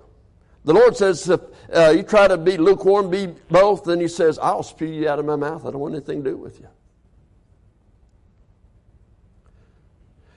The 0.66 0.74
Lord 0.74 0.96
says 0.96 1.28
if 1.30 1.42
uh, 1.74 1.90
you 1.90 2.04
try 2.04 2.28
to 2.28 2.38
be 2.38 2.58
lukewarm, 2.58 3.10
be 3.10 3.28
both, 3.50 3.84
then 3.84 4.00
He 4.00 4.08
says, 4.08 4.40
I'll 4.40 4.64
spew 4.64 4.88
you 4.88 5.10
out 5.10 5.20
of 5.20 5.26
my 5.26 5.36
mouth. 5.36 5.66
I 5.66 5.72
don't 5.72 5.80
want 5.80 5.96
anything 5.96 6.24
to 6.24 6.30
do 6.32 6.38
with 6.38 6.60
you. 6.60 6.68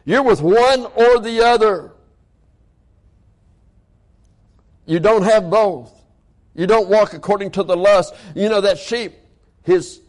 You're 0.04 0.22
with 0.22 0.40
one 0.40 0.86
or 0.94 1.20
the 1.20 1.44
other. 1.44 1.92
You 4.86 5.00
don't 5.00 5.24
have 5.24 5.50
both. 5.50 5.92
You 6.56 6.66
don't 6.66 6.88
walk 6.88 7.12
according 7.12 7.50
to 7.52 7.62
the 7.62 7.76
lust. 7.76 8.14
You 8.34 8.48
know, 8.48 8.62
that 8.62 8.78
sheep, 8.78 9.14
his 9.62 10.00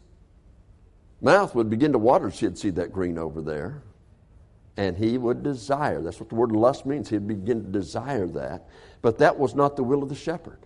mouth 1.21 1.53
would 1.53 1.69
begin 1.69 1.91
to 1.91 1.97
water 1.97 2.27
as 2.27 2.39
he'd 2.39 2.57
see 2.57 2.69
that 2.71 2.91
green 2.91 3.17
over 3.17 3.41
there. 3.41 3.83
And 4.77 4.95
he 4.95 5.17
would 5.17 5.43
desire. 5.43 6.01
That's 6.01 6.19
what 6.19 6.29
the 6.29 6.35
word 6.35 6.51
lust 6.51 6.85
means. 6.85 7.09
He'd 7.09 7.27
begin 7.27 7.63
to 7.63 7.69
desire 7.69 8.27
that. 8.27 8.69
But 9.01 9.17
that 9.17 9.37
was 9.37 9.55
not 9.55 9.75
the 9.75 9.83
will 9.83 10.03
of 10.03 10.09
the 10.09 10.15
shepherd. 10.15 10.59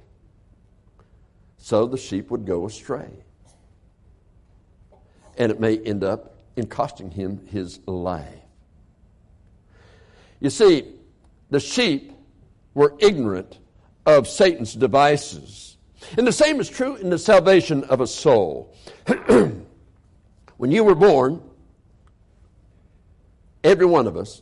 So 1.57 1.88
the 1.88 1.97
sheep 1.97 2.29
would 2.29 2.45
go 2.45 2.65
astray. 2.65 3.09
And 5.38 5.51
it 5.51 5.59
may 5.59 5.77
end 5.77 6.03
up 6.03 6.35
in 6.55 6.67
costing 6.67 7.09
him 7.09 7.47
his 7.47 7.79
life. 7.88 8.27
You 10.39 10.50
see, 10.50 10.93
the 11.50 11.59
sheep 11.59 12.11
were 12.73 12.95
ignorant 13.00 13.59
of 14.05 14.27
Satan's 14.27 14.73
devices. 14.73 15.71
And 16.17 16.27
the 16.27 16.31
same 16.31 16.60
is 16.60 16.70
true 16.70 16.96
in 16.96 17.10
the 17.10 17.17
salvation 17.17 17.84
of 17.86 18.01
a 18.01 18.08
soul. 18.08 18.74
when 20.58 20.72
you 20.72 20.84
were 20.84 20.96
born, 20.96 21.41
every 23.63 23.86
one 23.86 24.08
of 24.08 24.17
us, 24.17 24.41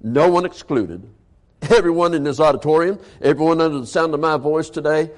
no 0.00 0.30
one 0.30 0.44
excluded, 0.44 1.08
everyone 1.62 2.14
in 2.14 2.22
this 2.22 2.40
auditorium, 2.40 2.98
everyone 3.20 3.60
under 3.60 3.80
the 3.80 3.86
sound 3.86 4.14
of 4.14 4.20
my 4.20 4.36
voice 4.36 4.70
today, 4.70 5.10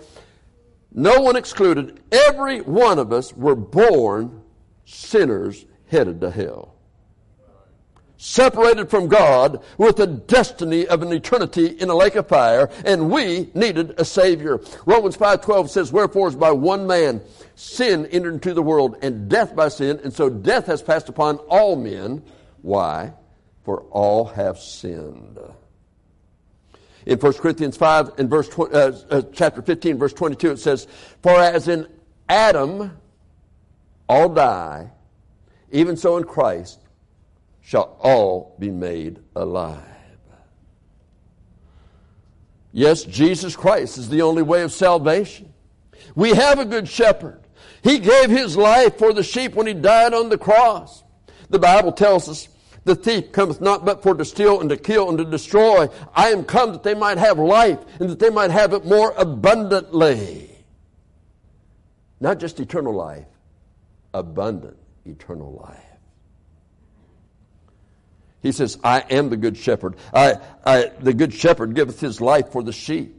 no 0.92 1.20
one 1.20 1.37
excluded, 1.37 2.00
every 2.10 2.60
one 2.62 2.98
of 2.98 3.12
us 3.12 3.34
were 3.34 3.54
born 3.54 4.42
sinners 4.84 5.66
headed 5.87 6.20
to 6.20 6.30
hell 6.30 6.77
separated 8.18 8.90
from 8.90 9.06
God 9.06 9.62
with 9.78 9.96
the 9.96 10.06
destiny 10.06 10.87
of 10.87 11.02
an 11.02 11.12
eternity 11.12 11.66
in 11.66 11.88
a 11.88 11.94
lake 11.94 12.16
of 12.16 12.28
fire, 12.28 12.68
and 12.84 13.10
we 13.10 13.48
needed 13.54 13.94
a 13.96 14.04
Savior. 14.04 14.60
Romans 14.84 15.16
5.12 15.16 15.68
says, 15.70 15.92
Wherefore 15.92 16.28
is 16.28 16.37
by 16.37 16.50
one 16.50 16.87
man 16.87 17.22
sin 17.54 18.06
entered 18.06 18.34
into 18.34 18.54
the 18.54 18.62
world, 18.62 18.96
and 19.02 19.28
death 19.28 19.54
by 19.54 19.68
sin, 19.68 20.00
and 20.02 20.12
so 20.12 20.28
death 20.28 20.66
has 20.66 20.82
passed 20.82 21.08
upon 21.08 21.37
all 21.48 21.76
men. 21.76 22.22
Why? 22.62 23.14
For 23.64 23.82
all 23.82 24.25
have 24.26 24.58
sinned. 24.58 25.38
In 27.06 27.18
1 27.18 27.32
Corinthians 27.34 27.76
5 27.76 28.18
and 28.18 28.28
verse, 28.28 28.50
uh, 28.58 29.00
uh, 29.10 29.22
chapter 29.32 29.62
15, 29.62 29.96
verse 29.96 30.12
22, 30.12 30.50
it 30.50 30.58
says, 30.58 30.88
For 31.22 31.40
as 31.40 31.68
in 31.68 31.87
Adam 32.28 32.98
all 34.08 34.28
die, 34.28 34.90
even 35.70 35.96
so 35.96 36.16
in 36.16 36.25
Christ 36.25 36.80
shall 37.68 37.98
all 38.00 38.56
be 38.58 38.70
made 38.70 39.18
alive. 39.37 39.84
Yes, 42.72 43.04
Jesus 43.04 43.54
Christ 43.54 43.98
is 43.98 44.08
the 44.08 44.22
only 44.22 44.40
way 44.40 44.62
of 44.62 44.72
salvation. 44.72 45.52
We 46.14 46.30
have 46.30 46.58
a 46.58 46.64
good 46.64 46.88
shepherd. 46.88 47.42
He 47.82 47.98
gave 47.98 48.30
his 48.30 48.56
life 48.56 48.96
for 48.96 49.12
the 49.12 49.22
sheep 49.22 49.54
when 49.54 49.66
he 49.66 49.75
died 49.75 50.14
on 50.14 50.30
the 50.30 50.38
cross. 50.38 51.04
The 51.50 51.58
Bible 51.58 51.92
tells 51.92 52.26
us, 52.30 52.48
the 52.84 52.94
thief 52.94 53.32
cometh 53.32 53.60
not 53.60 53.84
but 53.84 54.02
for 54.02 54.14
to 54.14 54.25
steal 54.25 54.62
and 54.62 54.70
to 54.70 54.78
kill 54.78 55.10
and 55.10 55.18
to 55.18 55.26
destroy. 55.26 55.90
I 56.14 56.30
am 56.30 56.44
come 56.44 56.72
that 56.72 56.84
they 56.84 56.94
might 56.94 57.18
have 57.18 57.38
life 57.38 57.80
and 58.00 58.08
that 58.08 58.18
they 58.18 58.30
might 58.30 58.50
have 58.50 58.72
it 58.72 58.87
more 58.87 59.12
abundantly. 59.18 60.64
Not 62.18 62.38
just 62.38 62.60
eternal 62.60 62.94
life, 62.94 63.26
abundant 64.14 64.78
eternal 65.04 65.52
life. 65.52 65.88
He 68.42 68.52
says, 68.52 68.78
I 68.85 69.00
am 69.11 69.30
the 69.30 69.37
good 69.37 69.57
shepherd. 69.57 69.97
I, 70.12 70.37
I, 70.64 70.92
the 71.00 71.12
good 71.12 71.35
shepherd 71.35 71.75
giveth 71.75 72.00
his 72.00 72.21
life 72.21 72.50
for 72.52 72.62
the 72.62 72.73
sheep. 72.73 73.18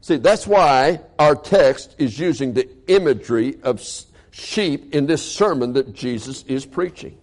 See, 0.00 0.16
that's 0.16 0.46
why 0.46 1.02
our 1.18 1.36
text 1.36 1.94
is 1.98 2.18
using 2.18 2.54
the 2.54 2.68
imagery 2.88 3.60
of 3.62 3.86
sheep 4.30 4.94
in 4.94 5.06
this 5.06 5.22
sermon 5.22 5.74
that 5.74 5.94
Jesus 5.94 6.42
is 6.44 6.66
preaching. 6.66 7.18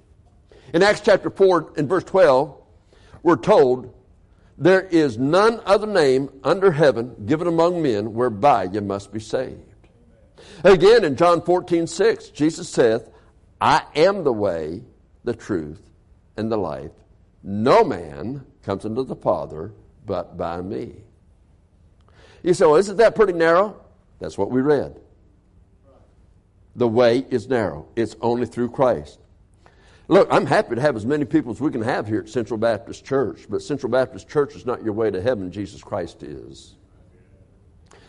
In 0.73 0.83
Acts 0.83 1.01
chapter 1.01 1.29
4 1.29 1.73
and 1.77 1.89
verse 1.89 2.03
12, 2.03 2.55
we're 3.23 3.35
told, 3.35 3.93
There 4.57 4.81
is 4.81 5.17
none 5.17 5.59
other 5.65 5.87
name 5.87 6.29
under 6.43 6.71
heaven 6.71 7.25
given 7.25 7.47
among 7.47 7.81
men 7.81 8.13
whereby 8.13 8.65
you 8.65 8.81
must 8.81 9.11
be 9.11 9.19
saved. 9.19 9.63
Again, 10.63 11.03
in 11.03 11.15
John 11.15 11.41
14, 11.41 11.87
6, 11.87 12.29
Jesus 12.29 12.69
saith, 12.69 13.09
I 13.59 13.83
am 13.95 14.23
the 14.23 14.33
way, 14.33 14.83
the 15.23 15.35
truth, 15.35 15.81
and 16.35 16.51
the 16.51 16.57
life. 16.57 16.91
No 17.43 17.83
man 17.83 18.45
comes 18.63 18.85
unto 18.85 19.03
the 19.03 19.15
Father 19.15 19.71
but 20.05 20.37
by 20.37 20.61
me. 20.61 20.93
You 22.43 22.53
say, 22.53 22.65
well, 22.65 22.75
isn't 22.75 22.97
that 22.97 23.15
pretty 23.15 23.33
narrow? 23.33 23.79
That's 24.19 24.37
what 24.37 24.51
we 24.51 24.61
read. 24.61 24.99
The 26.75 26.87
way 26.87 27.25
is 27.29 27.49
narrow, 27.49 27.87
it's 27.95 28.15
only 28.21 28.45
through 28.45 28.69
Christ. 28.69 29.19
Look, 30.07 30.27
I'm 30.31 30.45
happy 30.45 30.75
to 30.75 30.81
have 30.81 30.95
as 30.95 31.05
many 31.05 31.25
people 31.25 31.51
as 31.51 31.59
we 31.59 31.71
can 31.71 31.81
have 31.81 32.07
here 32.07 32.19
at 32.19 32.29
Central 32.29 32.57
Baptist 32.57 33.03
Church, 33.03 33.45
but 33.49 33.61
Central 33.61 33.91
Baptist 33.91 34.29
Church 34.29 34.55
is 34.55 34.65
not 34.65 34.83
your 34.83 34.93
way 34.93 35.11
to 35.11 35.21
heaven. 35.21 35.51
Jesus 35.51 35.83
Christ 35.83 36.23
is. 36.23 36.75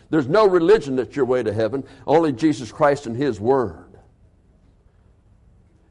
There's 0.09 0.27
no 0.27 0.47
religion 0.47 0.95
that's 0.95 1.15
your 1.15 1.25
way 1.25 1.43
to 1.43 1.51
heaven, 1.51 1.83
only 2.07 2.31
Jesus 2.31 2.71
Christ 2.71 3.05
and 3.05 3.17
His 3.17 3.39
Word. 3.39 3.88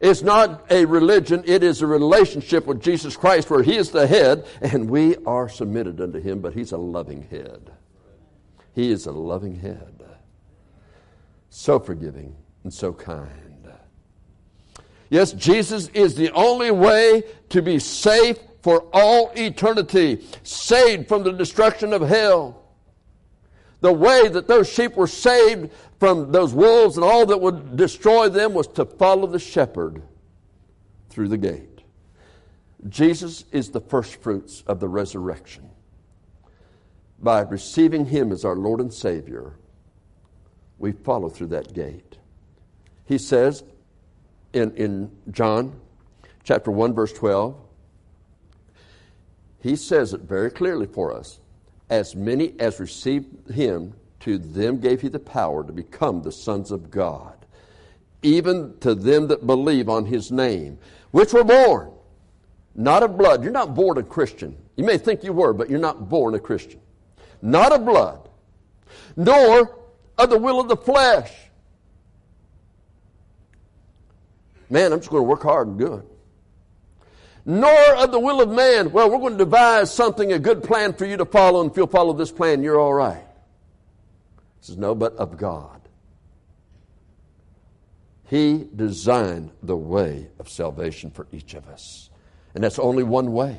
It's 0.01 0.23
not 0.23 0.71
a 0.71 0.85
religion, 0.85 1.43
it 1.45 1.65
is 1.65 1.83
a 1.83 1.87
relationship 1.87 2.67
with 2.67 2.81
Jesus 2.81 3.17
Christ 3.17 3.51
where 3.51 3.63
He 3.63 3.77
is 3.77 3.91
the 3.91 4.07
head 4.07 4.47
and 4.61 4.89
we 4.89 5.17
are 5.27 5.49
submitted 5.49 6.01
unto 6.01 6.21
Him, 6.21 6.41
but 6.41 6.55
He's 6.55 6.73
a 6.73 6.79
loving 6.79 7.23
head. 7.31 7.73
He 8.75 8.93
is 8.93 9.07
a 9.07 9.13
loving 9.13 9.57
head. 9.57 10.05
So 11.51 11.81
forgiving 11.81 12.37
and 12.63 12.73
so 12.73 12.93
kind. 12.93 13.49
Yes, 15.11 15.33
Jesus 15.33 15.89
is 15.89 16.15
the 16.15 16.31
only 16.33 16.71
way 16.71 17.25
to 17.49 17.63
be 17.63 17.79
safe 17.79 18.39
for 18.63 18.87
all 18.93 19.33
eternity, 19.35 20.25
saved 20.43 21.09
from 21.09 21.23
the 21.23 21.33
destruction 21.33 21.93
of 21.93 22.03
hell. 22.03 22.68
The 23.81 23.93
way 23.93 24.29
that 24.29 24.49
those 24.49 24.69
sheep 24.69 24.97
were 24.97 25.07
saved 25.07 25.71
from 26.01 26.33
those 26.33 26.53
wolves 26.53 26.97
and 26.97 27.05
all 27.05 27.27
that 27.27 27.41
would 27.41 27.77
destroy 27.77 28.29
them 28.29 28.55
was 28.55 28.67
to 28.69 28.85
follow 28.85 29.27
the 29.27 29.39
shepherd 29.39 30.03
through 31.11 31.29
the 31.29 31.39
gate. 31.39 31.83
Jesus 32.89 33.45
is 33.53 33.71
the 33.71 33.81
first 33.81 34.21
fruits 34.21 34.63
of 34.67 34.81
the 34.81 34.89
resurrection. 34.89 35.71
By 37.21 37.41
receiving 37.41 38.07
Him 38.07 38.31
as 38.31 38.45
our 38.45 38.55
Lord 38.55 38.81
and 38.81 38.93
Savior, 38.93 39.55
we 40.79 40.93
follow 40.93 41.29
through 41.29 41.49
that 41.49 41.75
gate. 41.75 42.19
He 43.05 43.19
says 43.19 43.65
in, 44.53 44.75
in 44.77 45.11
John 45.31 45.81
chapter 46.45 46.71
1, 46.71 46.95
verse 46.95 47.13
12, 47.13 47.57
he 49.61 49.75
says 49.75 50.15
it 50.15 50.21
very 50.21 50.51
clearly 50.51 50.87
for 50.87 51.13
us 51.13 51.41
as 51.91 52.15
many 52.15 52.55
as 52.59 52.81
received 52.81 53.51
him, 53.51 53.95
to 54.21 54.39
them 54.39 54.79
gave 54.79 55.01
he 55.01 55.09
the 55.09 55.19
power 55.19 55.65
to 55.65 55.73
become 55.73 56.23
the 56.23 56.33
sons 56.33 56.71
of 56.71 56.91
God, 56.91 57.35
even 58.23 58.77
to 58.81 58.95
them 58.95 59.29
that 59.29 59.47
believe 59.47 59.89
on 59.89 60.05
his 60.05 60.31
name, 60.31 60.79
which 61.13 61.33
were 61.33 61.45
born, 61.45 61.91
not 62.75 63.03
of 63.03 63.17
blood. 63.17 63.43
You're 63.43 63.53
not 63.53 63.75
born 63.75 63.99
a 63.99 64.03
Christian. 64.03 64.57
You 64.77 64.85
may 64.85 64.99
think 64.99 65.25
you 65.25 65.33
were, 65.33 65.53
but 65.53 65.71
you're 65.71 65.79
not 65.79 66.09
born 66.09 66.35
a 66.35 66.39
Christian. 66.39 66.81
Not 67.41 67.73
of 67.73 67.85
blood, 67.85 68.29
nor 69.17 69.79
of 70.19 70.31
the 70.31 70.39
will 70.39 70.61
of 70.61 70.69
the 70.69 70.77
flesh. 70.77 71.33
Man, 74.69 74.93
I'm 74.93 74.99
just 74.99 75.11
going 75.11 75.23
to 75.23 75.29
work 75.29 75.43
hard 75.43 75.69
and 75.69 75.79
good 75.79 76.05
nor 77.49 77.97
of 77.97 78.13
the 78.13 78.21
will 78.21 78.43
of 78.43 78.51
man. 78.51 78.93
Well, 78.93 79.11
we're 79.11 79.19
going 79.19 79.33
to 79.33 79.39
devise 79.39 79.91
something, 79.91 80.35
a 80.35 80.39
good 80.39 80.63
plan 80.63 80.93
for 80.93 81.07
you 81.07 81.17
to 81.17 81.25
follow, 81.25 81.63
and 81.63 81.71
if 81.71 81.79
you'll 81.79 81.87
follow 81.87 82.13
this 82.13 82.31
plan, 82.31 82.63
you're 82.63 82.79
all 82.79 82.93
right. 82.93 83.25
He 84.61 84.67
says, 84.67 84.77
no, 84.77 84.95
but 84.95 85.17
of 85.17 85.39
God. 85.39 85.81
He 88.27 88.69
designed 88.77 89.51
the 89.63 89.75
way 89.75 90.29
of 90.39 90.51
salvation 90.51 91.11
for 91.11 91.27
each 91.33 91.55
of 91.55 91.67
us. 91.69 92.11
And 92.55 92.63
that's 92.63 92.79
only 92.79 93.03
one 93.03 93.33
way. 93.33 93.57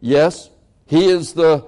Yes, 0.00 0.50
He 0.86 1.06
is 1.06 1.32
the 1.32 1.64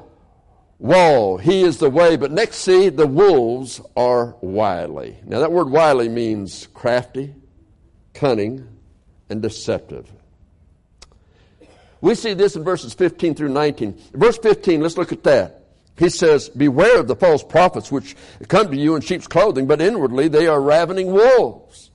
wall, 0.79 1.37
He 1.37 1.63
is 1.63 1.79
the 1.79 1.91
way, 1.91 2.17
but 2.17 2.31
next 2.31 2.59
see, 2.59 2.91
the 2.91 3.09
wolves 3.09 3.81
are 3.97 4.37
wily. 4.41 5.19
Now, 5.25 5.41
that 5.41 5.51
word 5.51 5.69
wily 5.69 6.09
means 6.09 6.69
crafty, 6.75 7.35
cunning, 8.15 8.69
and 9.31 9.41
deceptive. 9.41 10.11
We 12.01 12.15
see 12.15 12.35
this 12.35 12.57
in 12.57 12.65
verses 12.65 12.95
15 12.95 13.35
through 13.35 13.51
19. 13.51 13.99
Verse 14.13 14.39
15, 14.39 14.81
let's 14.81 14.97
look 14.97 15.13
at 15.13 15.23
that. 15.25 15.65
He 15.99 16.09
says, 16.09 16.49
Beware 16.49 17.01
of 17.01 17.09
the 17.09 17.17
false 17.17 17.43
prophets 17.43 17.93
which 17.93 18.17
come 18.49 18.71
to 18.71 18.77
you 18.77 18.97
in 18.97 19.03
sheep's 19.03 19.27
clothing, 19.27 19.67
but 19.67 19.83
inwardly 19.83 20.29
they 20.29 20.47
are 20.47 20.61
ravening 20.61 21.13
wolves. 21.13 21.91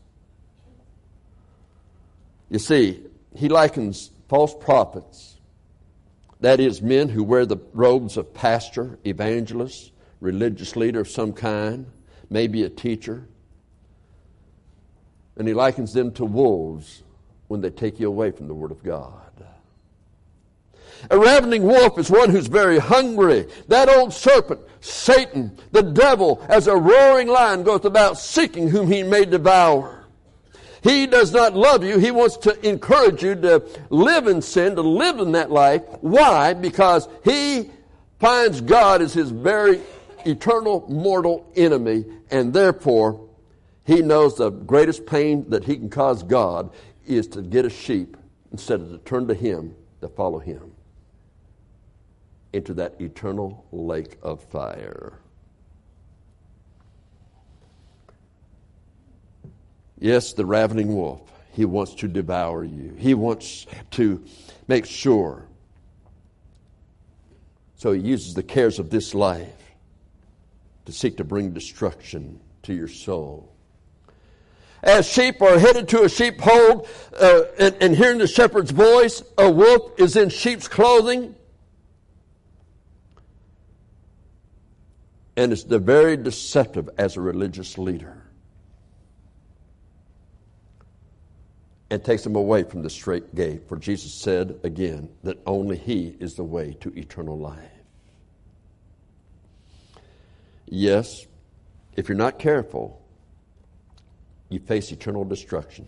You 2.49 2.59
see, 2.59 3.03
he 3.35 3.49
likens 3.49 4.11
false 4.29 4.53
prophets, 4.53 5.39
that 6.41 6.59
is, 6.59 6.81
men 6.81 7.09
who 7.09 7.23
wear 7.23 7.45
the 7.45 7.57
robes 7.73 8.17
of 8.17 8.33
pastor, 8.33 8.99
evangelist, 9.03 9.91
religious 10.19 10.75
leader 10.75 10.99
of 10.99 11.09
some 11.09 11.33
kind, 11.33 11.87
maybe 12.29 12.63
a 12.63 12.69
teacher, 12.69 13.27
and 15.35 15.47
he 15.47 15.53
likens 15.53 15.93
them 15.93 16.11
to 16.11 16.25
wolves 16.25 17.03
when 17.47 17.61
they 17.61 17.69
take 17.69 17.99
you 17.99 18.07
away 18.07 18.31
from 18.31 18.47
the 18.47 18.53
Word 18.53 18.71
of 18.71 18.83
God. 18.83 19.25
A 21.11 21.19
ravening 21.19 21.63
wolf 21.63 21.99
is 21.99 22.09
one 22.09 22.29
who's 22.29 22.47
very 22.47 22.79
hungry. 22.79 23.47
That 23.67 23.89
old 23.89 24.13
serpent, 24.13 24.61
Satan, 24.81 25.57
the 25.71 25.83
devil, 25.83 26.43
as 26.49 26.67
a 26.67 26.75
roaring 26.75 27.27
lion 27.27 27.63
goeth 27.63 27.85
about 27.85 28.17
seeking 28.17 28.69
whom 28.69 28.91
he 28.91 29.03
may 29.03 29.25
devour. 29.25 30.03
He 30.81 31.07
does 31.07 31.31
not 31.31 31.55
love 31.55 31.83
you. 31.83 31.97
He 31.97 32.11
wants 32.11 32.37
to 32.37 32.67
encourage 32.67 33.23
you 33.23 33.35
to 33.35 33.63
live 33.89 34.27
in 34.27 34.41
sin, 34.41 34.75
to 34.75 34.81
live 34.81 35.19
in 35.19 35.31
that 35.33 35.51
life. 35.51 35.81
Why? 36.01 36.53
Because 36.53 37.07
he 37.23 37.71
finds 38.19 38.61
God 38.61 39.01
as 39.01 39.13
his 39.13 39.31
very 39.31 39.81
eternal 40.25 40.85
mortal 40.89 41.51
enemy, 41.55 42.05
and 42.31 42.53
therefore 42.53 43.27
he 43.83 44.01
knows 44.01 44.35
the 44.35 44.49
greatest 44.49 45.05
pain 45.05 45.49
that 45.49 45.63
he 45.63 45.75
can 45.75 45.89
cause 45.89 46.23
God 46.23 46.71
is 47.05 47.27
to 47.29 47.41
get 47.41 47.65
a 47.65 47.69
sheep 47.69 48.17
instead 48.51 48.81
of 48.81 48.89
to 48.89 48.97
turn 48.99 49.27
to 49.27 49.33
Him, 49.33 49.75
to 50.01 50.07
follow 50.07 50.39
Him 50.39 50.71
into 52.53 52.73
that 52.73 52.99
eternal 53.01 53.65
lake 53.71 54.17
of 54.21 54.41
fire. 54.43 55.19
Yes, 59.99 60.33
the 60.33 60.45
ravening 60.45 60.95
wolf, 60.95 61.21
he 61.53 61.65
wants 61.65 61.95
to 61.95 62.07
devour 62.07 62.63
you. 62.63 62.95
He 62.97 63.13
wants 63.13 63.65
to 63.91 64.23
make 64.67 64.85
sure. 64.85 65.47
So 67.75 67.91
he 67.91 68.01
uses 68.01 68.33
the 68.33 68.43
cares 68.43 68.77
of 68.79 68.89
this 68.89 69.13
life 69.13 69.73
to 70.85 70.91
seek 70.91 71.17
to 71.17 71.23
bring 71.23 71.51
destruction 71.51 72.39
to 72.63 72.73
your 72.73 72.87
soul 72.87 73.54
as 74.85 75.07
sheep 75.07 75.41
are 75.41 75.57
headed 75.57 75.89
to 75.89 76.03
a 76.03 76.09
sheepfold 76.09 76.87
uh, 77.19 77.41
and, 77.57 77.75
and 77.81 77.95
hearing 77.95 78.19
the 78.19 78.27
shepherd's 78.27 78.71
voice, 78.71 79.23
a 79.37 79.49
wolf 79.49 79.99
is 79.99 80.15
in 80.15 80.29
sheep's 80.29 80.67
clothing. 80.67 81.35
And 85.35 85.51
it's 85.51 85.63
the 85.63 85.79
very 85.79 86.15
deceptive 86.15 86.89
as 86.97 87.17
a 87.17 87.21
religious 87.21 87.77
leader. 87.77 88.21
And 91.89 92.03
takes 92.03 92.23
them 92.23 92.35
away 92.35 92.63
from 92.63 92.83
the 92.83 92.89
straight 92.89 93.35
gate. 93.35 93.67
For 93.67 93.77
Jesus 93.77 94.13
said 94.13 94.59
again 94.63 95.09
that 95.23 95.39
only 95.45 95.77
He 95.77 96.15
is 96.19 96.35
the 96.35 96.43
way 96.43 96.77
to 96.81 96.97
eternal 96.97 97.37
life. 97.37 97.71
Yes, 100.67 101.25
if 101.95 102.07
you're 102.07 102.17
not 102.17 102.39
careful, 102.39 103.04
you 104.49 104.59
face 104.59 104.91
eternal 104.91 105.23
destruction. 105.23 105.87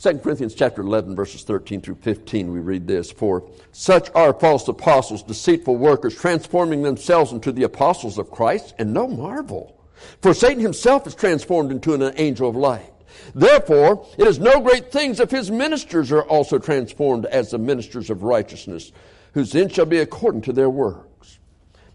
2 0.00 0.18
Corinthians 0.18 0.54
chapter 0.54 0.80
11 0.80 1.14
verses 1.14 1.42
13 1.42 1.80
through 1.80 1.96
15 1.96 2.50
we 2.50 2.60
read 2.60 2.88
this 2.88 3.12
for 3.12 3.46
such 3.72 4.10
are 4.14 4.32
false 4.32 4.66
apostles 4.66 5.22
deceitful 5.22 5.76
workers 5.76 6.16
transforming 6.16 6.82
themselves 6.82 7.30
into 7.30 7.52
the 7.52 7.62
apostles 7.62 8.18
of 8.18 8.30
Christ 8.30 8.74
and 8.78 8.92
no 8.92 9.06
marvel. 9.06 9.78
For 10.20 10.34
Satan 10.34 10.60
himself 10.60 11.06
is 11.06 11.14
transformed 11.14 11.70
into 11.70 11.94
an 11.94 12.14
angel 12.16 12.48
of 12.48 12.56
light. 12.56 12.90
Therefore 13.34 14.06
it 14.16 14.26
is 14.26 14.38
no 14.38 14.60
great 14.60 14.90
things 14.90 15.20
if 15.20 15.30
his 15.30 15.50
ministers 15.50 16.10
are 16.10 16.22
also 16.22 16.58
transformed 16.58 17.26
as 17.26 17.50
the 17.50 17.58
ministers 17.58 18.08
of 18.08 18.22
righteousness 18.22 18.92
whose 19.34 19.54
end 19.54 19.72
shall 19.72 19.86
be 19.86 19.98
according 19.98 20.42
to 20.42 20.52
their 20.52 20.70
works. 20.70 21.38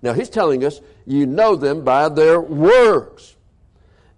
Now 0.03 0.13
he's 0.13 0.30
telling 0.30 0.63
us 0.63 0.82
you 1.08 1.25
know 1.25 1.56
them 1.56 1.84
by 1.84 2.10
their 2.10 2.39
works 2.39 3.37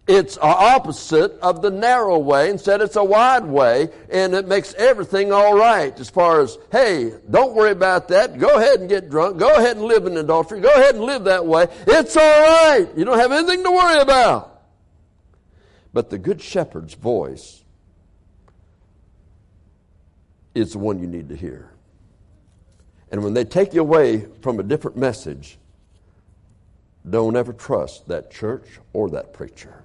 it's 0.10 0.40
opposite 0.40 1.34
of 1.40 1.62
the 1.62 1.70
narrow 1.70 2.18
way. 2.18 2.50
Instead, 2.50 2.82
it's 2.82 2.96
a 2.96 3.04
wide 3.04 3.46
way, 3.46 3.90
and 4.12 4.34
it 4.34 4.48
makes 4.48 4.74
everything 4.74 5.32
all 5.32 5.56
right 5.56 5.98
as 6.00 6.10
far 6.10 6.42
as, 6.42 6.58
hey, 6.72 7.14
don't 7.30 7.54
worry 7.54 7.70
about 7.70 8.08
that. 8.08 8.40
Go 8.40 8.58
ahead 8.58 8.80
and 8.80 8.90
get 8.90 9.12
drunk. 9.12 9.38
Go 9.38 9.56
ahead 9.56 9.78
and 9.78 9.86
live 9.86 10.08
in 10.08 10.18
adultery. 10.18 10.62
Go 10.62 10.74
ahead 10.74 10.96
and 10.96 11.04
live 11.04 11.26
that 11.26 11.46
way. 11.46 11.68
It's 11.86 12.18
all 12.18 12.24
right. 12.24 12.88
You 12.98 13.06
don't 13.06 13.20
have 13.20 13.32
anything 13.32 13.64
to 13.64 13.70
worry 13.70 14.02
about. 14.02 14.64
But 15.94 16.10
the 16.10 16.18
Good 16.18 16.42
Shepherd's 16.42 16.96
voice 16.96 17.64
is 20.56 20.72
the 20.72 20.80
one 20.80 20.98
you 21.00 21.08
need 21.08 21.30
to 21.30 21.36
hear. 21.36 21.70
And 23.12 23.24
when 23.24 23.36
they 23.36 23.46
take 23.46 23.76
you 23.76 23.82
away 23.82 24.26
from 24.42 24.60
a 24.60 24.64
different 24.64 24.98
message, 24.98 25.60
don't 27.08 27.36
ever 27.36 27.54
trust 27.54 28.08
that 28.08 28.32
church 28.32 28.66
or 28.92 29.12
that 29.12 29.34
preacher. 29.34 29.79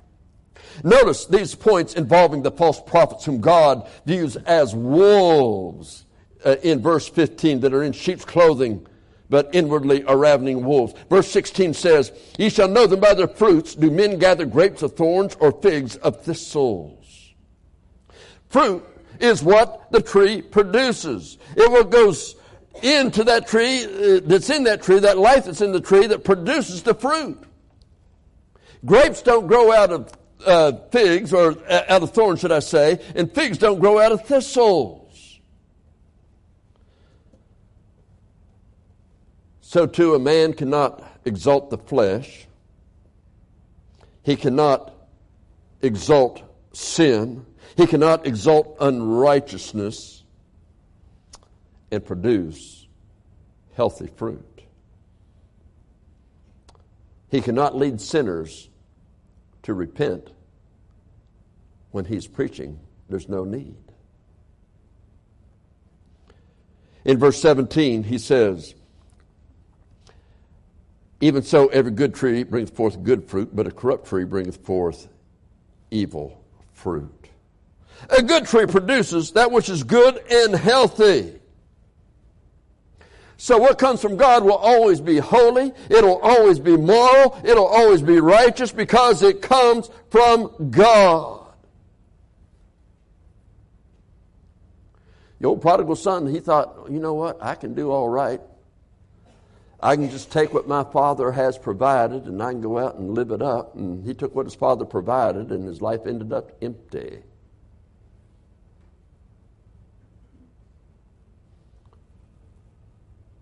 Notice 0.82 1.26
these 1.26 1.54
points 1.54 1.94
involving 1.94 2.42
the 2.42 2.50
false 2.50 2.80
prophets 2.80 3.24
whom 3.24 3.40
God 3.40 3.88
views 4.06 4.36
as 4.36 4.74
wolves 4.74 6.04
uh, 6.44 6.56
in 6.62 6.80
verse 6.80 7.08
15 7.08 7.60
that 7.60 7.72
are 7.72 7.82
in 7.82 7.92
sheep's 7.92 8.24
clothing 8.24 8.86
but 9.30 9.50
inwardly 9.52 10.04
are 10.04 10.16
ravening 10.16 10.64
wolves. 10.64 10.94
Verse 11.08 11.30
16 11.30 11.74
says, 11.74 12.12
Ye 12.38 12.50
shall 12.50 12.68
know 12.68 12.86
them 12.86 13.00
by 13.00 13.14
their 13.14 13.28
fruits. 13.28 13.74
Do 13.74 13.90
men 13.90 14.18
gather 14.18 14.44
grapes 14.44 14.82
of 14.82 14.94
thorns 14.94 15.36
or 15.40 15.50
figs 15.50 15.96
of 15.96 16.22
thistles? 16.22 17.34
Fruit 18.48 18.84
is 19.18 19.42
what 19.42 19.90
the 19.90 20.02
tree 20.02 20.42
produces. 20.42 21.38
It 21.56 21.70
what 21.70 21.90
goes 21.90 22.36
into 22.82 23.24
that 23.24 23.48
tree, 23.48 23.84
uh, 23.84 24.20
that's 24.24 24.50
in 24.50 24.64
that 24.64 24.82
tree, 24.82 24.98
that 25.00 25.18
life 25.18 25.46
that's 25.46 25.60
in 25.60 25.72
the 25.72 25.80
tree 25.80 26.06
that 26.06 26.24
produces 26.24 26.82
the 26.82 26.94
fruit. 26.94 27.42
Grapes 28.84 29.22
don't 29.22 29.46
grow 29.46 29.72
out 29.72 29.90
of 29.90 30.12
uh, 30.46 30.72
figs, 30.90 31.32
or 31.32 31.56
uh, 31.68 31.82
out 31.88 32.02
of 32.02 32.10
thorns, 32.10 32.40
should 32.40 32.52
I 32.52 32.60
say, 32.60 33.00
and 33.14 33.32
figs 33.32 33.58
don't 33.58 33.78
grow 33.78 33.98
out 33.98 34.12
of 34.12 34.26
thistles. 34.26 35.40
So 39.60 39.86
too, 39.86 40.14
a 40.14 40.18
man 40.18 40.52
cannot 40.52 41.02
exalt 41.24 41.70
the 41.70 41.78
flesh. 41.78 42.46
He 44.22 44.36
cannot 44.36 44.94
exalt 45.82 46.42
sin. 46.72 47.44
He 47.76 47.86
cannot 47.86 48.26
exalt 48.26 48.76
unrighteousness 48.80 50.22
and 51.90 52.04
produce 52.04 52.86
healthy 53.74 54.08
fruit. 54.16 54.62
He 57.28 57.40
cannot 57.40 57.76
lead 57.76 58.00
sinners 58.00 58.68
to 59.64 59.74
repent 59.74 60.30
when 61.94 62.04
he's 62.04 62.26
preaching. 62.26 62.76
There's 63.08 63.28
no 63.28 63.44
need. 63.44 63.76
In 67.04 67.18
verse 67.18 67.40
17, 67.40 68.02
he 68.02 68.18
says, 68.18 68.74
Even 71.20 71.44
so, 71.44 71.68
every 71.68 71.92
good 71.92 72.12
tree 72.12 72.42
brings 72.42 72.68
forth 72.68 73.00
good 73.04 73.28
fruit, 73.28 73.54
but 73.54 73.68
a 73.68 73.70
corrupt 73.70 74.08
tree 74.08 74.24
bringeth 74.24 74.56
forth 74.66 75.06
evil 75.92 76.42
fruit. 76.72 77.28
A 78.10 78.24
good 78.24 78.46
tree 78.46 78.66
produces 78.66 79.30
that 79.32 79.52
which 79.52 79.68
is 79.68 79.84
good 79.84 80.20
and 80.32 80.52
healthy. 80.52 81.38
So 83.36 83.56
what 83.56 83.78
comes 83.78 84.02
from 84.02 84.16
God 84.16 84.42
will 84.42 84.56
always 84.56 85.00
be 85.00 85.18
holy. 85.18 85.72
It'll 85.88 86.18
always 86.18 86.58
be 86.58 86.76
moral. 86.76 87.40
It'll 87.44 87.68
always 87.68 88.02
be 88.02 88.18
righteous 88.18 88.72
because 88.72 89.22
it 89.22 89.42
comes 89.42 89.90
from 90.10 90.70
God. 90.72 91.43
The 95.44 95.50
old 95.50 95.60
prodigal 95.60 95.96
son, 95.96 96.26
he 96.26 96.40
thought, 96.40 96.86
you 96.90 96.98
know 96.98 97.12
what? 97.12 97.36
I 97.42 97.54
can 97.54 97.74
do 97.74 97.90
all 97.90 98.08
right. 98.08 98.40
I 99.78 99.94
can 99.94 100.08
just 100.08 100.32
take 100.32 100.54
what 100.54 100.66
my 100.66 100.84
father 100.84 101.30
has 101.32 101.58
provided 101.58 102.24
and 102.24 102.42
I 102.42 102.52
can 102.52 102.62
go 102.62 102.78
out 102.78 102.94
and 102.94 103.10
live 103.10 103.30
it 103.30 103.42
up. 103.42 103.76
And 103.76 104.06
he 104.06 104.14
took 104.14 104.34
what 104.34 104.46
his 104.46 104.54
father 104.54 104.86
provided 104.86 105.52
and 105.52 105.68
his 105.68 105.82
life 105.82 106.06
ended 106.06 106.32
up 106.32 106.52
empty. 106.62 107.18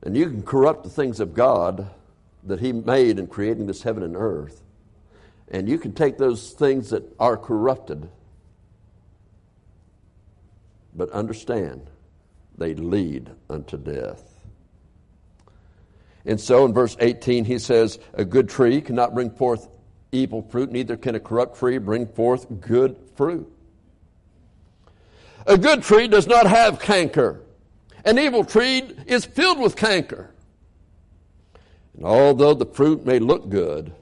And 0.03 0.17
you 0.17 0.29
can 0.29 0.43
corrupt 0.43 0.83
the 0.83 0.91
things 0.91 1.21
of 1.21 1.35
God 1.35 1.89
that 2.43 2.59
He 2.59 2.73
made 2.73 3.21
in 3.21 3.29
creating 3.29 3.69
this 3.69 3.85
heaven 3.85 4.03
and 4.03 4.17
earth. 4.17 4.61
And 5.47 5.69
you 5.69 5.79
can 5.79 5.93
take 5.93 6.19
those 6.19 6.51
things 6.51 6.91
that 6.91 7.05
are 7.21 7.37
corrupted, 7.37 8.09
but 10.93 11.09
understand 11.11 11.87
they 12.59 12.75
lead 12.75 13.31
unto 13.49 13.77
death. 13.77 14.33
And 16.25 16.41
so 16.41 16.65
in 16.65 16.73
verse 16.73 16.97
18, 17.01 17.45
he 17.45 17.59
says, 17.59 17.99
A 18.15 18.25
good 18.25 18.49
tree 18.49 18.81
cannot 18.81 19.15
bring 19.15 19.31
forth 19.31 19.69
evil 20.13 20.43
fruit, 20.43 20.71
neither 20.71 20.97
can 20.97 21.15
a 21.15 21.21
corrupt 21.21 21.59
tree 21.59 21.79
bring 21.79 22.07
forth 22.07 22.47
good 22.61 22.97
fruit. 23.17 23.51
A 25.47 25.59
good 25.59 25.83
tree 25.83 26.07
does 26.07 26.27
not 26.27 26.47
have 26.47 26.79
canker. 26.79 27.41
An 28.05 28.19
evil 28.19 28.45
tree 28.45 28.83
is 29.07 29.25
filled 29.25 29.59
with 29.59 29.75
canker. 29.75 30.31
And 31.97 32.05
although 32.05 32.55
the 32.55 32.67
fruit 32.67 33.05
may 33.05 33.19
look 33.19 33.49
good, 33.49 33.93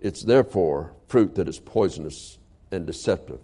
it's 0.00 0.22
therefore 0.22 0.94
fruit 1.06 1.36
that 1.36 1.48
is 1.48 1.60
poisonous 1.60 2.38
and 2.72 2.86
deceptive. 2.86 3.40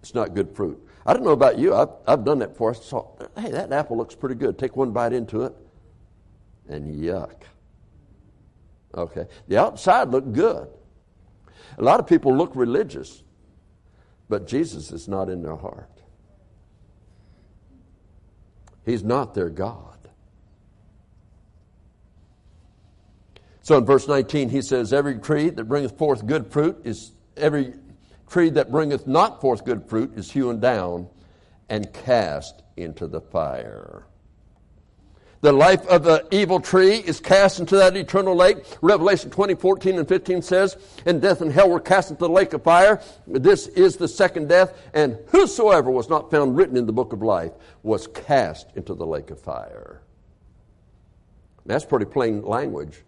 It's 0.00 0.14
not 0.14 0.34
good 0.34 0.54
fruit. 0.54 0.86
I 1.06 1.14
don't 1.14 1.24
know 1.24 1.30
about 1.30 1.58
you. 1.58 1.74
I've, 1.74 1.88
I've 2.06 2.24
done 2.24 2.38
that 2.40 2.50
before. 2.50 2.70
I 2.70 2.74
saw, 2.74 3.06
hey, 3.38 3.50
that 3.50 3.72
apple 3.72 3.96
looks 3.96 4.14
pretty 4.14 4.34
good. 4.34 4.58
Take 4.58 4.76
one 4.76 4.92
bite 4.92 5.12
into 5.12 5.42
it, 5.42 5.54
and 6.68 7.02
yuck. 7.02 7.42
Okay. 8.94 9.26
The 9.48 9.58
outside 9.58 10.08
looked 10.08 10.32
good. 10.32 10.68
A 11.78 11.82
lot 11.82 12.00
of 12.00 12.06
people 12.06 12.36
look 12.36 12.54
religious, 12.54 13.22
but 14.28 14.46
Jesus 14.46 14.90
is 14.92 15.08
not 15.08 15.28
in 15.28 15.42
their 15.42 15.56
heart. 15.56 15.88
He's 18.84 19.04
not 19.04 19.34
their 19.34 19.50
God. 19.50 19.86
So 23.62 23.78
in 23.78 23.84
verse 23.84 24.08
19, 24.08 24.48
he 24.48 24.62
says, 24.62 24.92
Every 24.92 25.18
tree 25.18 25.50
that 25.50 25.64
bringeth 25.64 25.96
forth 25.96 26.26
good 26.26 26.50
fruit 26.50 26.80
is, 26.84 27.12
every 27.36 27.74
tree 28.30 28.50
that 28.50 28.70
bringeth 28.70 29.06
not 29.06 29.40
forth 29.40 29.64
good 29.64 29.84
fruit 29.88 30.16
is 30.16 30.30
hewn 30.30 30.60
down 30.60 31.08
and 31.68 31.92
cast 31.92 32.62
into 32.76 33.06
the 33.06 33.20
fire. 33.20 34.06
The 35.42 35.52
life 35.52 35.86
of 35.86 36.04
the 36.04 36.26
evil 36.30 36.60
tree 36.60 36.96
is 36.96 37.18
cast 37.18 37.60
into 37.60 37.76
that 37.76 37.96
eternal 37.96 38.36
lake. 38.36 38.58
Revelation 38.82 39.30
20, 39.30 39.54
14 39.54 39.98
and 39.98 40.06
15 40.06 40.42
says, 40.42 40.76
And 41.06 41.22
death 41.22 41.40
and 41.40 41.50
hell 41.50 41.70
were 41.70 41.80
cast 41.80 42.10
into 42.10 42.20
the 42.20 42.28
lake 42.28 42.52
of 42.52 42.62
fire. 42.62 43.00
This 43.26 43.66
is 43.68 43.96
the 43.96 44.08
second 44.08 44.48
death. 44.48 44.76
And 44.92 45.18
whosoever 45.28 45.90
was 45.90 46.10
not 46.10 46.30
found 46.30 46.56
written 46.56 46.76
in 46.76 46.84
the 46.84 46.92
book 46.92 47.14
of 47.14 47.22
life 47.22 47.52
was 47.82 48.06
cast 48.06 48.66
into 48.76 48.94
the 48.94 49.06
lake 49.06 49.30
of 49.30 49.40
fire. 49.40 50.02
That's 51.64 51.86
pretty 51.86 52.04
plain 52.04 52.42
language. 52.42 53.02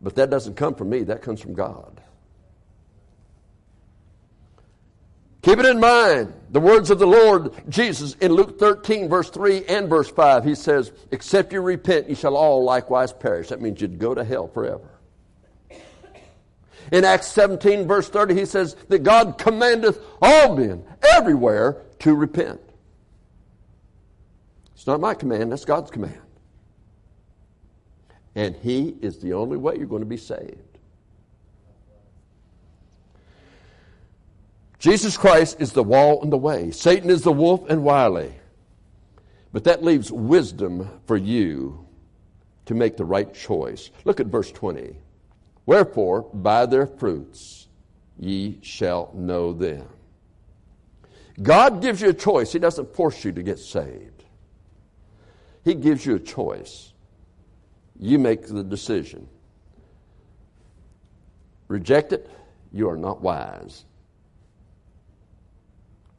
But 0.00 0.14
that 0.14 0.30
doesn't 0.30 0.54
come 0.54 0.74
from 0.74 0.88
me, 0.88 1.02
that 1.04 1.20
comes 1.20 1.42
from 1.42 1.52
God. 1.52 2.00
Keep 5.44 5.58
it 5.58 5.66
in 5.66 5.78
mind, 5.78 6.32
the 6.52 6.58
words 6.58 6.88
of 6.88 6.98
the 6.98 7.06
Lord 7.06 7.52
Jesus 7.68 8.14
in 8.14 8.32
Luke 8.32 8.58
13, 8.58 9.10
verse 9.10 9.28
3 9.28 9.66
and 9.66 9.90
verse 9.90 10.10
5. 10.10 10.42
He 10.42 10.54
says, 10.54 10.90
Except 11.10 11.52
you 11.52 11.60
repent, 11.60 12.08
you 12.08 12.14
shall 12.14 12.34
all 12.34 12.64
likewise 12.64 13.12
perish. 13.12 13.48
That 13.48 13.60
means 13.60 13.78
you'd 13.78 13.98
go 13.98 14.14
to 14.14 14.24
hell 14.24 14.48
forever. 14.48 14.88
In 16.90 17.04
Acts 17.04 17.26
17, 17.28 17.86
verse 17.86 18.08
30, 18.08 18.34
he 18.34 18.46
says 18.46 18.74
that 18.88 19.02
God 19.02 19.36
commandeth 19.36 20.00
all 20.22 20.56
men 20.56 20.82
everywhere 21.14 21.82
to 21.98 22.14
repent. 22.14 22.62
It's 24.74 24.86
not 24.86 24.98
my 24.98 25.12
command, 25.12 25.52
that's 25.52 25.66
God's 25.66 25.90
command. 25.90 26.22
And 28.34 28.56
He 28.56 28.96
is 29.02 29.18
the 29.18 29.34
only 29.34 29.58
way 29.58 29.76
you're 29.76 29.86
going 29.86 30.00
to 30.00 30.06
be 30.06 30.16
saved. 30.16 30.73
Jesus 34.84 35.16
Christ 35.16 35.62
is 35.62 35.72
the 35.72 35.82
wall 35.82 36.20
and 36.20 36.30
the 36.30 36.36
way. 36.36 36.70
Satan 36.70 37.08
is 37.08 37.22
the 37.22 37.32
wolf 37.32 37.70
and 37.70 37.82
wily. 37.82 38.34
But 39.50 39.64
that 39.64 39.82
leaves 39.82 40.12
wisdom 40.12 41.00
for 41.06 41.16
you 41.16 41.86
to 42.66 42.74
make 42.74 42.98
the 42.98 43.04
right 43.06 43.32
choice. 43.32 43.90
Look 44.04 44.20
at 44.20 44.26
verse 44.26 44.52
20. 44.52 44.94
Wherefore, 45.64 46.28
by 46.34 46.66
their 46.66 46.86
fruits 46.86 47.66
ye 48.18 48.58
shall 48.60 49.10
know 49.14 49.54
them. 49.54 49.88
God 51.40 51.80
gives 51.80 52.02
you 52.02 52.10
a 52.10 52.12
choice. 52.12 52.52
He 52.52 52.58
doesn't 52.58 52.94
force 52.94 53.24
you 53.24 53.32
to 53.32 53.42
get 53.42 53.58
saved. 53.58 54.24
He 55.64 55.72
gives 55.72 56.04
you 56.04 56.16
a 56.16 56.20
choice. 56.20 56.92
You 57.98 58.18
make 58.18 58.48
the 58.48 58.62
decision. 58.62 59.28
Reject 61.68 62.12
it, 62.12 62.28
you 62.70 62.90
are 62.90 62.98
not 62.98 63.22
wise 63.22 63.86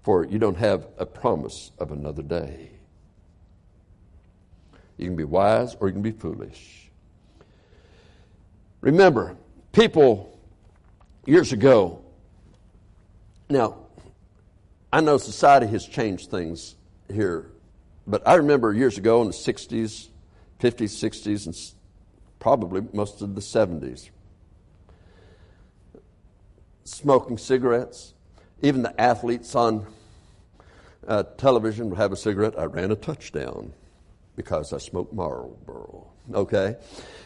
for 0.06 0.24
you 0.24 0.38
don't 0.38 0.58
have 0.58 0.88
a 1.00 1.06
promise 1.06 1.72
of 1.80 1.92
another 1.92 2.22
day. 2.22 2.70
You 4.98 5.08
can 5.08 5.16
be 5.16 5.24
wise 5.24 5.76
or 5.80 5.88
you 5.88 5.94
can 5.94 6.04
be 6.04 6.12
foolish. 6.12 6.92
Remember, 8.82 9.36
people 9.72 10.40
years 11.26 11.52
ago, 11.54 12.06
now, 13.50 13.78
I 14.94 15.02
know 15.02 15.18
society 15.18 15.66
has 15.68 15.88
changed 15.88 16.30
things 16.30 16.76
here, 17.12 17.50
but 18.06 18.28
I 18.28 18.36
remember 18.36 18.74
years 18.74 19.00
ago 19.00 19.24
in 19.24 19.28
the 19.28 19.34
60s, 19.34 20.10
50s, 20.60 20.70
60s, 20.70 21.46
and 21.48 21.56
probably 22.38 22.84
most 22.94 23.24
of 23.24 23.34
the 23.34 23.42
70s, 23.42 24.12
smoking 26.84 27.40
cigarettes. 27.40 28.14
Even 28.62 28.84
the 28.84 29.02
athletes 29.02 29.54
on 29.54 29.86
uh, 31.08 31.24
television 31.38 31.90
would 31.90 31.98
have 31.98 32.12
a 32.12 32.18
cigarette. 32.18 32.58
I 32.58 32.66
ran 32.66 32.92
a 32.92 32.96
touchdown 32.96 33.74
because 34.36 34.74
I 34.74 34.78
smoked 34.78 35.14
Marlboro. 35.14 36.08
Okay, 36.34 36.76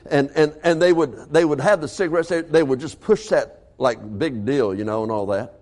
and 0.09 0.29
and 0.35 0.57
and 0.63 0.81
they 0.81 0.91
would 0.91 1.31
they 1.31 1.45
would 1.45 1.61
have 1.61 1.79
the 1.79 1.87
cigarettes. 1.87 2.29
They, 2.29 2.41
they 2.41 2.63
would 2.63 2.79
just 2.79 2.99
push 2.99 3.27
that 3.29 3.71
like 3.77 4.19
big 4.19 4.45
deal, 4.45 4.73
you 4.73 4.83
know, 4.83 5.03
and 5.03 5.11
all 5.11 5.25
that. 5.27 5.53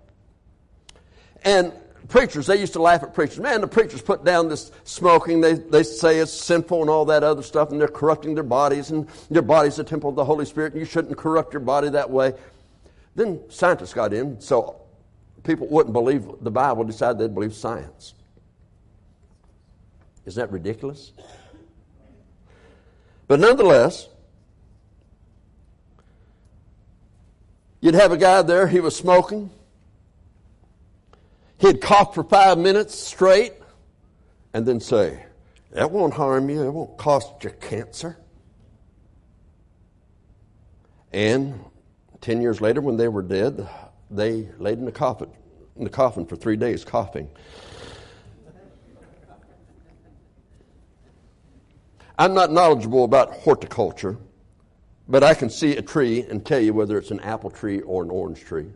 And 1.44 1.72
preachers, 2.08 2.46
they 2.46 2.58
used 2.58 2.72
to 2.72 2.82
laugh 2.82 3.02
at 3.02 3.14
preachers. 3.14 3.38
Man, 3.38 3.60
the 3.60 3.68
preachers 3.68 4.02
put 4.02 4.24
down 4.24 4.48
this 4.48 4.72
smoking. 4.84 5.40
They, 5.40 5.54
they 5.54 5.82
say 5.84 6.18
it's 6.18 6.32
sinful 6.32 6.80
and 6.80 6.90
all 6.90 7.04
that 7.06 7.22
other 7.22 7.42
stuff, 7.42 7.70
and 7.70 7.80
they're 7.80 7.88
corrupting 7.88 8.34
their 8.34 8.44
bodies, 8.44 8.90
and 8.90 9.08
your 9.30 9.42
body's 9.42 9.78
a 9.78 9.84
temple 9.84 10.10
of 10.10 10.16
the 10.16 10.24
Holy 10.24 10.44
Spirit, 10.44 10.72
and 10.72 10.80
you 10.80 10.86
shouldn't 10.86 11.16
corrupt 11.16 11.52
your 11.52 11.60
body 11.60 11.90
that 11.90 12.10
way. 12.10 12.32
Then 13.14 13.40
scientists 13.48 13.94
got 13.94 14.12
in, 14.12 14.40
so 14.40 14.80
people 15.44 15.66
wouldn't 15.68 15.92
believe 15.92 16.26
the 16.40 16.50
Bible, 16.50 16.84
decided 16.84 17.18
they'd 17.18 17.34
believe 17.34 17.54
science. 17.54 18.14
Isn't 20.26 20.40
that 20.40 20.52
ridiculous? 20.52 21.12
But 23.26 23.40
nonetheless, 23.40 24.08
you'd 27.80 27.94
have 27.94 28.12
a 28.12 28.16
guy 28.16 28.42
there, 28.42 28.66
he 28.66 28.80
was 28.80 28.96
smoking. 28.96 29.50
He'd 31.58 31.80
cough 31.80 32.14
for 32.14 32.24
five 32.24 32.58
minutes 32.58 32.94
straight 32.94 33.52
and 34.54 34.64
then 34.64 34.80
say, 34.80 35.24
That 35.72 35.90
won't 35.90 36.14
harm 36.14 36.48
you, 36.48 36.62
it 36.62 36.70
won't 36.70 36.96
cost 36.96 37.44
you 37.44 37.50
cancer. 37.50 38.16
And 41.12 41.64
10 42.20 42.42
years 42.42 42.60
later, 42.60 42.80
when 42.80 42.96
they 42.96 43.08
were 43.08 43.22
dead, 43.22 43.68
they 44.10 44.48
laid 44.58 44.78
in 44.78 44.84
the 44.84 44.92
coffin, 44.92 45.30
in 45.76 45.84
the 45.84 45.90
coffin 45.90 46.26
for 46.26 46.36
three 46.36 46.56
days 46.56 46.84
coughing. 46.84 47.28
I'm 52.18 52.34
not 52.34 52.50
knowledgeable 52.50 53.04
about 53.04 53.32
horticulture, 53.32 54.18
but 55.08 55.22
I 55.22 55.34
can 55.34 55.50
see 55.50 55.76
a 55.76 55.82
tree 55.82 56.22
and 56.22 56.44
tell 56.44 56.58
you 56.58 56.72
whether 56.72 56.98
it's 56.98 57.12
an 57.12 57.20
apple 57.20 57.50
tree 57.50 57.80
or 57.80 58.02
an 58.02 58.10
orange 58.10 58.40
tree. 58.40 58.66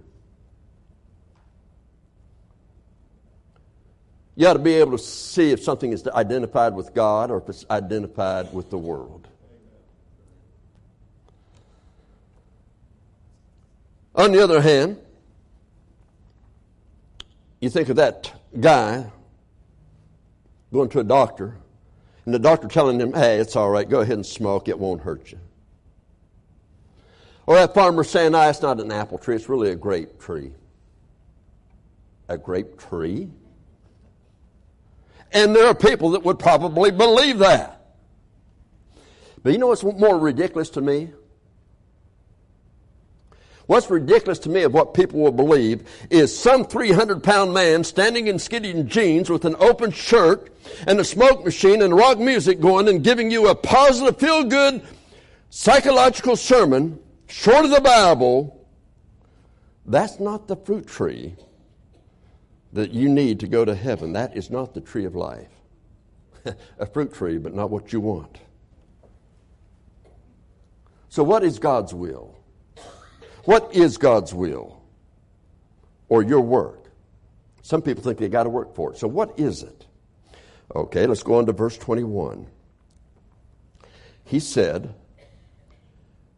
You 4.35 4.47
ought 4.47 4.55
to 4.55 4.59
be 4.61 4.75
able 4.75 4.93
to 4.93 5.03
see 5.03 5.51
if 5.51 5.63
something 5.63 5.93
is 5.93 6.07
identified 6.07 6.75
with 6.75 6.95
God 6.95 7.31
or 7.31 7.39
if 7.39 7.49
it's 7.49 7.67
identified 7.71 8.53
with 8.55 8.71
the 8.71 8.79
world. 8.79 9.29
On 14.15 14.33
the 14.33 14.43
other 14.43 14.61
hand, 14.61 14.99
you 17.63 17.71
think 17.71 17.89
of 17.89 17.97
that 17.97 18.33
guy 18.59 19.07
going 20.73 20.89
to 20.91 20.99
a 20.99 21.05
doctor, 21.05 21.57
and 22.25 22.35
the 22.35 22.39
doctor 22.39 22.67
telling 22.67 23.01
him, 23.01 23.13
hey, 23.13 23.39
it's 23.39 23.55
all 23.55 23.71
right, 23.71 23.89
go 23.89 24.01
ahead 24.01 24.15
and 24.15 24.27
smoke, 24.27 24.69
it 24.69 24.79
won't 24.79 25.01
hurt 25.01 25.31
you. 25.31 25.39
Or 27.47 27.55
that 27.55 27.73
farmer 27.73 28.03
saying, 28.03 28.33
no, 28.33 28.49
it's 28.49 28.63
not 28.63 28.81
an 28.81 28.91
apple 28.91 29.17
tree, 29.17 29.37
it's 29.37 29.49
really 29.49 29.71
a 29.71 29.77
grape 29.77 30.19
tree. 30.21 30.53
A 32.29 32.37
grape 32.37 32.79
tree? 32.79 33.29
And 35.31 35.55
there 35.55 35.67
are 35.67 35.75
people 35.75 36.11
that 36.11 36.25
would 36.25 36.41
probably 36.41 36.91
believe 36.91 37.39
that. 37.39 37.95
But 39.43 39.53
you 39.53 39.59
know 39.59 39.69
what's 39.69 39.85
more 39.85 40.19
ridiculous 40.19 40.71
to 40.71 40.81
me? 40.81 41.13
What's 43.67 43.91
ridiculous 43.91 44.39
to 44.41 44.49
me 44.49 44.63
of 44.63 44.75
what 44.75 44.95
people 44.95 45.21
will 45.21 45.33
believe 45.33 45.89
is 46.11 46.37
some 46.37 46.65
300 46.65 47.23
pound 47.23 47.55
man 47.55 47.85
standing 47.85 48.27
in 48.27 48.39
skinny 48.39 48.83
jeans 48.83 49.31
with 49.31 49.45
an 49.45 49.57
open 49.61 49.93
shirt 49.93 50.53
and 50.87 50.99
a 50.99 51.05
smoke 51.05 51.45
machine 51.45 51.83
and 51.83 51.95
rock 51.95 52.19
music 52.19 52.61
going 52.61 52.89
and 52.89 53.05
giving 53.05 53.31
you 53.31 53.49
a 53.49 53.55
positive, 53.55 54.19
feel 54.19 54.45
good 54.45 54.83
psychological 55.51 56.35
sermon 56.35 56.99
short 57.29 57.65
of 57.65 57.71
the 57.71 57.81
Bible. 57.81 58.67
That's 59.87 60.19
not 60.19 60.49
the 60.49 60.57
fruit 60.57 60.87
tree 60.87 61.37
that 62.73 62.91
you 62.93 63.09
need 63.09 63.41
to 63.41 63.47
go 63.47 63.65
to 63.65 63.75
heaven. 63.75 64.13
That 64.15 64.37
is 64.37 64.51
not 64.51 64.75
the 64.75 64.81
tree 64.81 65.05
of 65.05 65.15
life. 65.15 65.49
a 66.79 66.87
fruit 66.87 67.13
tree, 67.13 67.39
but 67.39 67.55
not 67.55 67.71
what 67.71 67.93
you 67.93 68.01
want. 68.01 68.39
So, 71.09 71.23
what 71.23 71.45
is 71.45 71.59
God's 71.59 71.93
will? 71.93 72.42
What 73.45 73.75
is 73.75 73.99
God's 73.99 74.33
will? 74.33 74.81
Or 76.09 76.23
your 76.23 76.41
work? 76.41 76.91
Some 77.63 77.83
people 77.83 78.03
think 78.03 78.19
they 78.19 78.29
got 78.29 78.45
to 78.45 78.51
work 78.51 78.75
for 78.75 78.93
it. 78.93 78.99
So, 78.99 79.09
what 79.09 79.39
is 79.39 79.63
it? 79.63 79.87
Okay, 80.75 81.07
let's 81.07 81.23
go 81.23 81.35
on 81.35 81.47
to 81.47 81.53
verse 81.53 81.77
21. 81.79 82.47
He 84.25 84.41
said, 84.41 84.95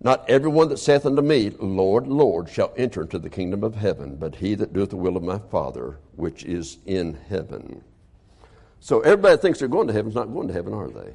not 0.05 0.29
everyone 0.29 0.69
that 0.69 0.77
saith 0.79 1.07
unto 1.07 1.23
me, 1.23 1.49
Lord, 1.59 2.07
Lord, 2.07 2.51
shall 2.51 2.75
enter 2.77 3.03
into 3.03 3.19
the 3.19 3.31
kingdom 3.31 3.65
of 3.65 3.75
heaven, 3.75 4.17
but 4.17 4.35
he 4.37 4.55
that 4.57 4.75
doeth 4.75 4.91
the 4.91 4.97
will 4.97 5.17
of 5.17 5.23
my 5.23 5.39
Father 5.39 5.99
which 6.15 6.45
is 6.45 6.77
in 6.85 7.15
heaven. 7.29 7.83
So 8.81 9.01
everybody 9.01 9.39
thinks 9.39 9.59
they're 9.59 9.69
going 9.69 9.87
to 9.87 9.95
heaven 9.95 10.11
is 10.11 10.15
not 10.15 10.33
going 10.33 10.49
to 10.49 10.53
heaven, 10.53 10.75
are 10.75 10.89
they? 10.91 11.15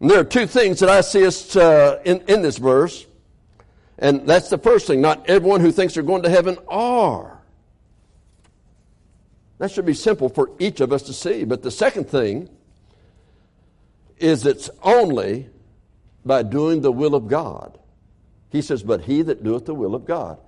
And 0.00 0.10
there 0.10 0.20
are 0.20 0.24
two 0.24 0.46
things 0.46 0.80
that 0.80 0.88
I 0.88 1.00
see 1.00 1.26
us 1.26 1.56
uh, 1.56 2.00
in, 2.04 2.20
in 2.28 2.42
this 2.42 2.58
verse. 2.58 3.06
And 3.98 4.26
that's 4.26 4.48
the 4.48 4.58
first 4.58 4.86
thing. 4.86 5.00
Not 5.00 5.28
everyone 5.28 5.60
who 5.60 5.72
thinks 5.72 5.94
they're 5.94 6.02
going 6.02 6.22
to 6.22 6.30
heaven 6.30 6.56
are. 6.68 7.40
That 9.58 9.72
should 9.72 9.86
be 9.86 9.94
simple 9.94 10.28
for 10.28 10.50
each 10.60 10.80
of 10.80 10.92
us 10.92 11.02
to 11.04 11.12
see. 11.12 11.44
But 11.44 11.62
the 11.62 11.70
second 11.70 12.08
thing 12.08 12.48
is 14.18 14.46
it's 14.46 14.70
only 14.82 15.48
by 16.24 16.44
doing 16.44 16.80
the 16.80 16.92
will 16.92 17.14
of 17.14 17.26
God. 17.26 17.76
He 18.50 18.62
says, 18.62 18.82
But 18.82 19.02
he 19.02 19.22
that 19.22 19.42
doeth 19.42 19.66
the 19.66 19.74
will 19.74 19.94
of 19.94 20.04
God. 20.04 20.38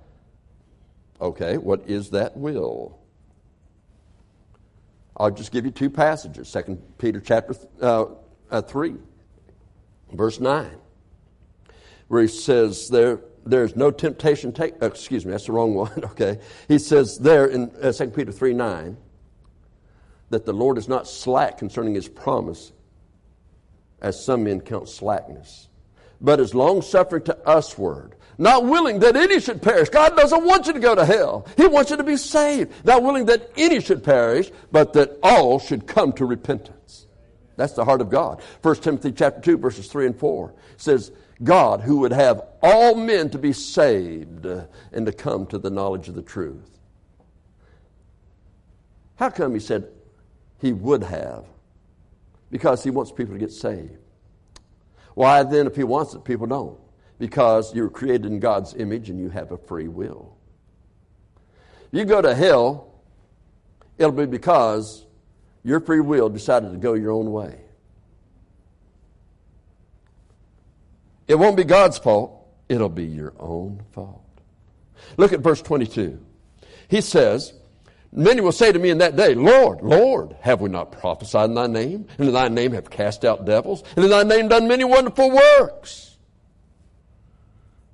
Okay, 1.19 1.57
what 1.57 1.81
is 1.87 2.09
that 2.11 2.35
will? 2.37 2.97
I'll 5.17 5.29
just 5.29 5.51
give 5.51 5.65
you 5.65 5.71
two 5.71 5.89
passages. 5.89 6.47
Second 6.47 6.81
Peter 6.97 7.19
chapter 7.19 7.53
uh, 7.81 8.05
uh, 8.49 8.61
3, 8.61 8.95
verse 10.13 10.39
9, 10.39 10.69
where 12.07 12.21
he 12.21 12.27
says 12.27 12.89
there, 12.89 13.21
there's 13.45 13.75
no 13.75 13.91
temptation 13.91 14.51
take, 14.51 14.81
uh, 14.81 14.87
excuse 14.87 15.25
me, 15.25 15.31
that's 15.31 15.45
the 15.45 15.51
wrong 15.51 15.73
one, 15.75 16.03
okay. 16.03 16.39
He 16.67 16.79
says 16.79 17.17
there 17.17 17.45
in 17.45 17.71
uh, 17.81 17.91
2 17.91 18.07
Peter 18.09 18.31
3, 18.31 18.53
9, 18.53 18.97
that 20.29 20.45
the 20.45 20.53
Lord 20.53 20.77
is 20.77 20.87
not 20.87 21.07
slack 21.07 21.57
concerning 21.57 21.93
his 21.93 22.07
promise, 22.07 22.71
as 24.01 24.23
some 24.23 24.45
men 24.45 24.61
count 24.61 24.89
slackness, 24.89 25.67
but 26.19 26.39
is 26.39 26.55
long 26.55 26.81
suffering 26.81 27.23
to 27.23 27.37
usward, 27.45 28.15
not 28.37 28.65
willing 28.65 28.99
that 28.99 29.15
any 29.15 29.39
should 29.39 29.61
perish. 29.61 29.89
God 29.89 30.15
doesn't 30.15 30.43
want 30.43 30.65
you 30.65 30.73
to 30.73 30.79
go 30.79 30.95
to 30.95 31.05
hell. 31.05 31.45
He 31.57 31.67
wants 31.67 31.91
you 31.91 31.97
to 31.97 32.03
be 32.03 32.17
saved. 32.17 32.71
Not 32.83 33.03
willing 33.03 33.25
that 33.25 33.51
any 33.55 33.79
should 33.79 34.03
perish, 34.03 34.51
but 34.71 34.93
that 34.93 35.19
all 35.21 35.59
should 35.59 35.85
come 35.85 36.13
to 36.13 36.25
repentance. 36.25 36.80
That's 37.61 37.73
the 37.73 37.85
heart 37.85 38.01
of 38.01 38.09
God. 38.09 38.41
1 38.63 38.75
Timothy 38.77 39.11
chapter 39.11 39.39
2 39.39 39.57
verses 39.59 39.87
3 39.87 40.07
and 40.07 40.17
4 40.17 40.51
says, 40.77 41.11
God 41.43 41.81
who 41.81 41.97
would 41.99 42.11
have 42.11 42.41
all 42.63 42.95
men 42.95 43.29
to 43.29 43.37
be 43.37 43.53
saved 43.53 44.47
and 44.47 45.05
to 45.05 45.11
come 45.11 45.45
to 45.45 45.59
the 45.59 45.69
knowledge 45.69 46.07
of 46.07 46.15
the 46.15 46.23
truth. 46.23 46.79
How 49.17 49.29
come 49.29 49.53
he 49.53 49.59
said 49.59 49.87
he 50.59 50.73
would 50.73 51.03
have? 51.03 51.45
Because 52.49 52.83
he 52.83 52.89
wants 52.89 53.11
people 53.11 53.35
to 53.35 53.39
get 53.39 53.51
saved. 53.51 53.99
Why 55.13 55.43
then, 55.43 55.67
if 55.67 55.75
he 55.75 55.83
wants 55.83 56.15
it, 56.15 56.23
people 56.23 56.47
don't? 56.47 56.79
Because 57.19 57.75
you're 57.75 57.91
created 57.91 58.25
in 58.25 58.39
God's 58.39 58.73
image 58.73 59.11
and 59.11 59.19
you 59.19 59.29
have 59.29 59.51
a 59.51 59.57
free 59.59 59.87
will. 59.87 60.35
You 61.91 62.05
go 62.05 62.23
to 62.23 62.33
hell, 62.33 62.91
it'll 63.99 64.13
be 64.13 64.25
because 64.25 65.05
your 65.63 65.79
free 65.79 65.99
will 65.99 66.29
decided 66.29 66.71
to 66.71 66.77
go 66.77 66.93
your 66.93 67.11
own 67.11 67.31
way. 67.31 67.59
It 71.27 71.35
won't 71.35 71.55
be 71.55 71.63
God's 71.63 71.97
fault, 71.97 72.47
it'll 72.67 72.89
be 72.89 73.05
your 73.05 73.33
own 73.39 73.81
fault. 73.91 74.25
Look 75.17 75.33
at 75.33 75.39
verse 75.39 75.61
22. 75.61 76.19
He 76.87 77.01
says, 77.01 77.53
Many 78.13 78.41
will 78.41 78.51
say 78.51 78.71
to 78.71 78.79
me 78.79 78.89
in 78.89 78.97
that 78.97 79.15
day, 79.15 79.35
Lord, 79.35 79.81
Lord, 79.81 80.35
have 80.41 80.59
we 80.59 80.69
not 80.69 80.91
prophesied 80.91 81.49
in 81.49 81.55
thy 81.55 81.67
name? 81.67 82.07
And 82.17 82.27
in 82.27 82.33
thy 82.33 82.49
name 82.49 82.73
have 82.73 82.89
cast 82.89 83.23
out 83.23 83.45
devils? 83.45 83.83
And 83.95 84.03
in 84.03 84.11
thy 84.11 84.23
name 84.23 84.49
done 84.49 84.67
many 84.67 84.83
wonderful 84.83 85.31
works? 85.31 86.17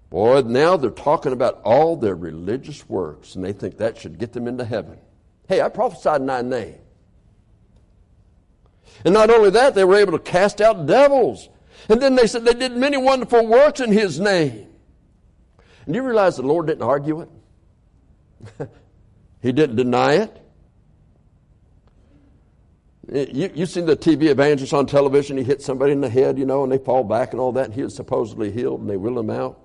Boy, 0.10 0.41
now 0.41 0.77
they're 0.77 0.89
talking 0.89 1.34
about 1.34 1.62
all 1.63 1.95
their 1.95 2.15
religious 2.15 2.88
works, 2.89 3.36
and 3.36 3.43
they 3.43 3.53
think 3.53 3.77
that 3.77 3.97
should 3.97 4.17
get 4.17 4.34
them 4.34 4.47
into 4.47 4.65
heaven. 4.65 4.97
Hey, 5.47 5.62
I 5.62 5.69
prophesied 5.69 6.21
in 6.21 6.27
thy 6.27 6.41
name. 6.41 6.80
And 9.06 9.13
not 9.13 9.30
only 9.30 9.50
that, 9.52 9.76
they 9.76 9.84
were 9.84 9.95
able 9.95 10.13
to 10.13 10.19
cast 10.19 10.62
out 10.62 10.86
devils. 10.86 11.50
And 11.89 12.02
then 12.02 12.15
they 12.15 12.28
said 12.28 12.45
they 12.45 12.54
did 12.54 12.76
many 12.76 12.97
wonderful 12.97 13.45
works 13.45 13.80
in 13.80 13.91
his 13.91 14.19
name. 14.19 14.67
And 15.86 15.95
you 15.95 16.04
realize 16.04 16.36
the 16.36 16.43
Lord 16.43 16.67
didn't 16.67 16.84
argue 16.84 17.21
it? 17.21 17.30
he 19.41 19.52
didn't 19.52 19.78
deny 19.78 20.13
it. 20.13 20.43
You, 23.10 23.50
you've 23.56 23.69
seen 23.69 23.86
the 23.86 23.95
TV 23.95 24.23
evangelist 24.23 24.73
on 24.73 24.86
television, 24.86 25.38
he 25.38 25.43
hits 25.43 25.65
somebody 25.65 25.93
in 25.93 26.02
the 26.02 26.10
head, 26.10 26.38
you 26.38 26.45
know, 26.45 26.63
and 26.63 26.71
they 26.71 26.78
fall 26.78 27.06
back 27.06 27.32
and 27.32 27.39
all 27.39 27.54
that, 27.54 27.65
and 27.65 27.73
he 27.73 27.82
is 27.82 27.95
supposedly 27.95 28.52
healed, 28.52 28.82
and 28.82 28.89
they 28.89 28.97
wheel 28.97 29.17
him 29.17 29.30
out. 29.30 29.58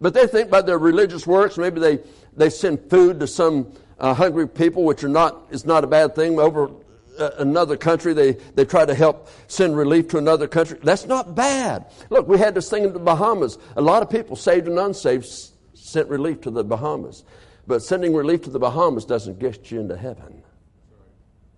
But 0.00 0.14
they 0.14 0.26
think 0.26 0.50
by 0.50 0.62
their 0.62 0.78
religious 0.78 1.24
works, 1.24 1.56
maybe 1.56 1.78
they, 1.78 2.00
they 2.36 2.50
send 2.50 2.90
food 2.90 3.20
to 3.20 3.26
some 3.26 3.72
uh, 3.98 4.14
hungry 4.14 4.48
people, 4.48 4.84
which 4.84 5.04
are 5.04 5.08
not, 5.08 5.46
is 5.50 5.64
not 5.64 5.84
a 5.84 5.86
bad 5.86 6.14
thing. 6.14 6.38
Over 6.38 6.70
uh, 7.18 7.30
another 7.38 7.76
country, 7.76 8.14
they, 8.14 8.32
they 8.54 8.64
try 8.64 8.84
to 8.84 8.94
help 8.94 9.28
send 9.48 9.76
relief 9.76 10.08
to 10.08 10.18
another 10.18 10.48
country. 10.48 10.78
That's 10.82 11.06
not 11.06 11.34
bad. 11.34 11.86
Look, 12.10 12.28
we 12.28 12.38
had 12.38 12.54
this 12.54 12.70
thing 12.70 12.84
in 12.84 12.92
the 12.92 12.98
Bahamas. 12.98 13.58
A 13.76 13.82
lot 13.82 14.02
of 14.02 14.10
people, 14.10 14.36
saved 14.36 14.66
and 14.66 14.78
unsaved, 14.78 15.26
sent 15.74 16.08
relief 16.08 16.40
to 16.42 16.50
the 16.50 16.64
Bahamas. 16.64 17.24
But 17.66 17.82
sending 17.82 18.14
relief 18.14 18.42
to 18.42 18.50
the 18.50 18.58
Bahamas 18.58 19.04
doesn't 19.04 19.38
get 19.38 19.70
you 19.70 19.80
into 19.80 19.96
heaven. 19.96 20.42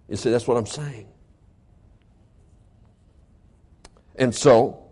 You 0.08 0.16
see, 0.16 0.30
that's 0.30 0.46
what 0.46 0.56
I'm 0.56 0.66
saying. 0.66 1.08
And 4.16 4.34
so, 4.34 4.84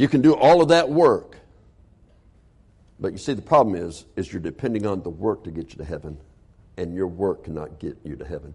You 0.00 0.08
can 0.08 0.22
do 0.22 0.34
all 0.34 0.62
of 0.62 0.68
that 0.68 0.88
work. 0.88 1.29
But 3.00 3.12
you 3.12 3.18
see, 3.18 3.32
the 3.32 3.42
problem 3.42 3.74
is, 3.74 4.04
is 4.16 4.30
you're 4.30 4.42
depending 4.42 4.86
on 4.86 5.02
the 5.02 5.10
work 5.10 5.44
to 5.44 5.50
get 5.50 5.70
you 5.70 5.78
to 5.78 5.84
heaven, 5.84 6.18
and 6.76 6.94
your 6.94 7.06
work 7.06 7.44
cannot 7.44 7.78
get 7.78 7.96
you 8.04 8.14
to 8.16 8.24
heaven. 8.24 8.54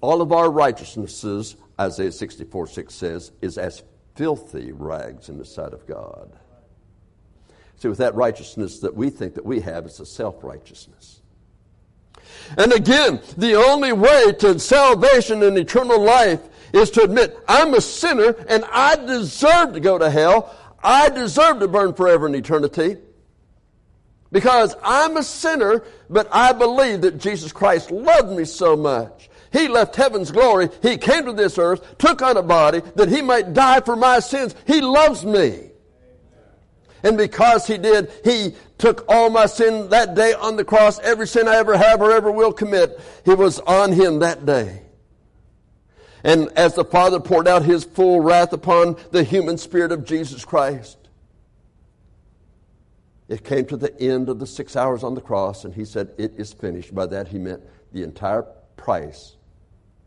All 0.00 0.22
of 0.22 0.32
our 0.32 0.50
righteousnesses, 0.50 1.56
Isaiah 1.78 2.10
64 2.10 2.66
6 2.66 2.94
says, 2.94 3.32
is 3.42 3.58
as 3.58 3.82
filthy 4.14 4.72
rags 4.72 5.28
in 5.28 5.38
the 5.38 5.44
sight 5.44 5.74
of 5.74 5.86
God. 5.86 6.32
See, 7.76 7.88
with 7.88 7.98
that 7.98 8.14
righteousness 8.14 8.78
that 8.80 8.94
we 8.94 9.10
think 9.10 9.34
that 9.34 9.44
we 9.44 9.60
have, 9.60 9.84
it's 9.84 10.00
a 10.00 10.06
self 10.06 10.42
righteousness. 10.42 11.20
And 12.56 12.72
again, 12.72 13.20
the 13.36 13.56
only 13.56 13.92
way 13.92 14.32
to 14.38 14.58
salvation 14.58 15.42
and 15.42 15.58
eternal 15.58 16.00
life 16.00 16.40
is 16.72 16.90
to 16.92 17.02
admit, 17.02 17.38
I'm 17.46 17.74
a 17.74 17.80
sinner 17.80 18.34
and 18.48 18.64
I 18.72 18.96
deserve 18.96 19.74
to 19.74 19.80
go 19.80 19.98
to 19.98 20.10
hell. 20.10 20.56
I 20.82 21.10
deserve 21.10 21.60
to 21.60 21.68
burn 21.68 21.94
forever 21.94 22.26
in 22.26 22.34
eternity 22.34 22.96
because 24.32 24.74
I'm 24.82 25.18
a 25.18 25.22
sinner, 25.22 25.84
but 26.10 26.26
I 26.32 26.52
believe 26.52 27.02
that 27.02 27.18
Jesus 27.18 27.52
Christ 27.52 27.90
loved 27.90 28.36
me 28.36 28.44
so 28.44 28.74
much. 28.74 29.28
He 29.52 29.68
left 29.68 29.94
heaven's 29.94 30.32
glory. 30.32 30.70
He 30.80 30.96
came 30.96 31.26
to 31.26 31.32
this 31.34 31.58
earth, 31.58 31.98
took 31.98 32.22
on 32.22 32.38
a 32.38 32.42
body 32.42 32.80
that 32.96 33.10
he 33.10 33.20
might 33.20 33.52
die 33.52 33.80
for 33.80 33.94
my 33.94 34.18
sins. 34.20 34.54
He 34.66 34.80
loves 34.80 35.24
me. 35.24 35.68
And 37.04 37.18
because 37.18 37.66
he 37.66 37.76
did, 37.76 38.10
he 38.24 38.54
took 38.78 39.04
all 39.08 39.28
my 39.28 39.46
sin 39.46 39.90
that 39.90 40.14
day 40.14 40.32
on 40.32 40.56
the 40.56 40.64
cross, 40.64 40.98
every 41.00 41.26
sin 41.26 41.48
I 41.48 41.56
ever 41.56 41.76
have 41.76 42.00
or 42.00 42.12
ever 42.12 42.32
will 42.32 42.52
commit. 42.52 42.98
He 43.24 43.34
was 43.34 43.58
on 43.60 43.92
him 43.92 44.20
that 44.20 44.46
day. 44.46 44.82
And 46.24 46.48
as 46.56 46.74
the 46.74 46.84
Father 46.84 47.20
poured 47.20 47.48
out 47.48 47.64
his 47.64 47.84
full 47.84 48.20
wrath 48.20 48.52
upon 48.52 48.96
the 49.10 49.24
human 49.24 49.58
spirit 49.58 49.92
of 49.92 50.04
Jesus 50.04 50.44
Christ, 50.44 50.96
it 53.28 53.44
came 53.44 53.64
to 53.66 53.76
the 53.76 53.98
end 54.00 54.28
of 54.28 54.38
the 54.38 54.46
six 54.46 54.76
hours 54.76 55.02
on 55.02 55.14
the 55.14 55.20
cross, 55.20 55.64
and 55.64 55.74
he 55.74 55.84
said, 55.84 56.12
It 56.18 56.34
is 56.36 56.52
finished. 56.52 56.94
By 56.94 57.06
that, 57.06 57.28
he 57.28 57.38
meant 57.38 57.62
the 57.92 58.02
entire 58.02 58.42
price 58.76 59.36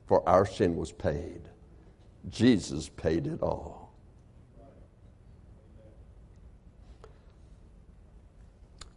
for 0.08 0.28
our 0.28 0.46
sin 0.46 0.76
was 0.76 0.92
paid. 0.92 1.42
Jesus 2.30 2.90
paid 2.90 3.28
it 3.28 3.42
all. 3.42 3.94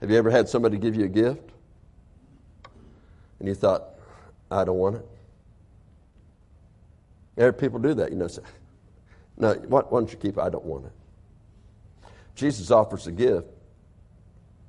Have 0.01 0.11
you 0.11 0.17
ever 0.17 0.31
had 0.31 0.49
somebody 0.49 0.79
give 0.79 0.95
you 0.95 1.05
a 1.05 1.09
gift? 1.09 1.51
And 3.39 3.49
you 3.49 3.55
thought, 3.55 3.85
I 4.51 4.65
don't 4.65 4.79
want 4.79 4.97
it? 4.97 5.07
There 7.37 7.53
people 7.53 7.79
do 7.79 7.95
that, 7.95 8.11
you 8.11 8.17
know. 8.17 8.27
Say, 8.27 8.43
no, 9.37 9.55
why, 9.55 9.81
why 9.83 10.01
don't 10.01 10.11
you 10.11 10.19
keep 10.19 10.39
it? 10.39 10.41
I 10.41 10.49
don't 10.49 10.65
want 10.65 10.87
it. 10.87 10.93
Jesus 12.35 12.71
offers 12.71 13.07
a 13.07 13.13
gift, 13.13 13.47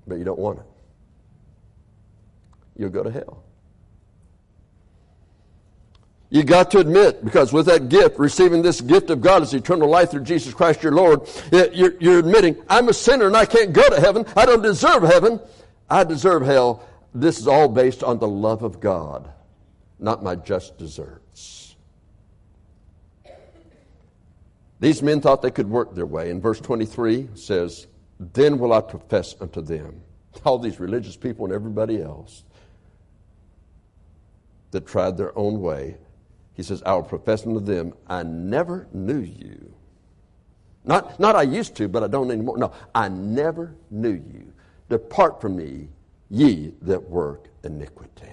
but 0.10 0.18
you 0.18 0.26
don't 0.26 0.40
want 0.40 0.60
it. 0.60 0.66
You'll 2.76 2.90
go 2.90 3.04
to 3.04 3.12
hell. 3.12 3.44
You 6.32 6.44
got 6.44 6.70
to 6.72 6.80
admit, 6.80 7.26
because 7.26 7.52
with 7.52 7.66
that 7.66 7.90
gift, 7.90 8.20
receiving 8.20 8.62
this 8.62 8.82
gift 8.82 9.10
of 9.10 9.20
God 9.20 9.42
as 9.42 9.54
eternal 9.54 9.90
life 9.90 10.12
through 10.12 10.24
Jesus 10.24 10.54
Christ 10.54 10.84
your 10.84 10.92
Lord, 10.92 11.28
eh, 11.52 11.70
you're, 11.74 11.96
you're 12.00 12.20
admitting, 12.20 12.56
I'm 12.70 12.88
a 12.88 12.94
sinner 12.94 13.26
and 13.26 13.36
I 13.36 13.46
can't 13.46 13.74
go 13.74 13.88
to 13.90 14.00
heaven. 14.00 14.26
I 14.36 14.46
don't 14.46 14.62
deserve 14.62 15.04
heaven. 15.04 15.40
I 15.90 16.04
deserve 16.04 16.44
hell. 16.44 16.84
This 17.16 17.40
is 17.40 17.48
all 17.48 17.68
based 17.68 18.04
on 18.04 18.20
the 18.20 18.28
love 18.28 18.62
of 18.62 18.80
God, 18.80 19.28
not 19.98 20.24
my 20.24 20.36
just 20.36 20.78
deserts. 20.78 21.76
These 24.80 25.02
men 25.02 25.20
thought 25.20 25.42
they 25.42 25.52
could 25.52 25.70
work 25.70 25.96
their 25.96 26.06
way. 26.06 26.30
And 26.30 26.42
verse 26.42 26.62
23 26.62 27.30
says, 27.34 27.88
Then 28.20 28.60
will 28.60 28.74
I 28.74 28.82
profess 28.82 29.36
unto 29.40 29.62
them, 29.62 30.02
all 30.44 30.60
these 30.60 30.80
religious 30.80 31.16
people 31.16 31.46
and 31.46 31.54
everybody 31.54 32.02
else 32.02 32.44
that 34.72 34.86
tried 34.86 35.18
their 35.18 35.38
own 35.38 35.62
way. 35.62 35.98
He 36.54 36.64
says, 36.64 36.84
I 36.86 36.94
will 36.94 37.04
profess 37.04 37.46
unto 37.46 37.60
them, 37.60 37.94
I 38.08 38.24
never 38.24 38.88
knew 38.92 39.20
you. 39.20 39.74
Not, 40.84 41.20
not 41.20 41.36
I 41.36 41.44
used 41.44 41.76
to, 41.76 41.88
but 41.88 42.04
I 42.04 42.08
don't 42.08 42.32
anymore. 42.32 42.58
No, 42.58 42.74
I 42.94 43.08
never 43.10 43.76
knew 43.90 44.12
you. 44.14 44.54
Depart 44.90 45.40
from 45.40 45.56
me, 45.56 45.88
ye 46.30 46.74
that 46.82 47.10
work 47.10 47.48
iniquity. 47.64 48.26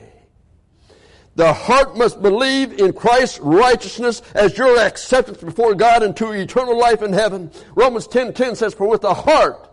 The 1.36 1.52
heart 1.52 1.98
must 1.98 2.22
believe 2.22 2.80
in 2.80 2.94
Christ's 2.94 3.38
righteousness 3.40 4.22
as 4.34 4.56
your 4.56 4.78
acceptance 4.78 5.38
before 5.38 5.74
God 5.74 6.02
into 6.02 6.32
eternal 6.32 6.78
life 6.78 7.02
in 7.02 7.12
heaven. 7.12 7.50
Romans 7.74 8.06
10, 8.06 8.32
10 8.32 8.56
says, 8.56 8.72
For 8.72 8.88
with 8.88 9.02
the 9.02 9.12
heart 9.12 9.68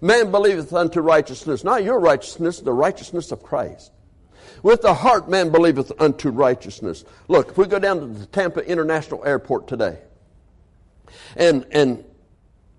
man 0.00 0.30
believeth 0.30 0.72
unto 0.72 1.00
righteousness. 1.00 1.64
Not 1.64 1.84
your 1.84 2.00
righteousness, 2.00 2.60
the 2.60 2.72
righteousness 2.72 3.32
of 3.32 3.42
Christ. 3.42 3.92
With 4.62 4.82
the 4.82 4.94
heart 4.94 5.28
man 5.28 5.50
believeth 5.50 5.92
unto 6.00 6.30
righteousness. 6.30 7.04
Look, 7.28 7.50
if 7.50 7.58
we 7.58 7.66
go 7.66 7.78
down 7.78 8.00
to 8.00 8.06
the 8.06 8.26
Tampa 8.26 8.60
International 8.60 9.24
Airport 9.24 9.68
today, 9.68 9.98
and, 11.36 11.66
and 11.70 12.04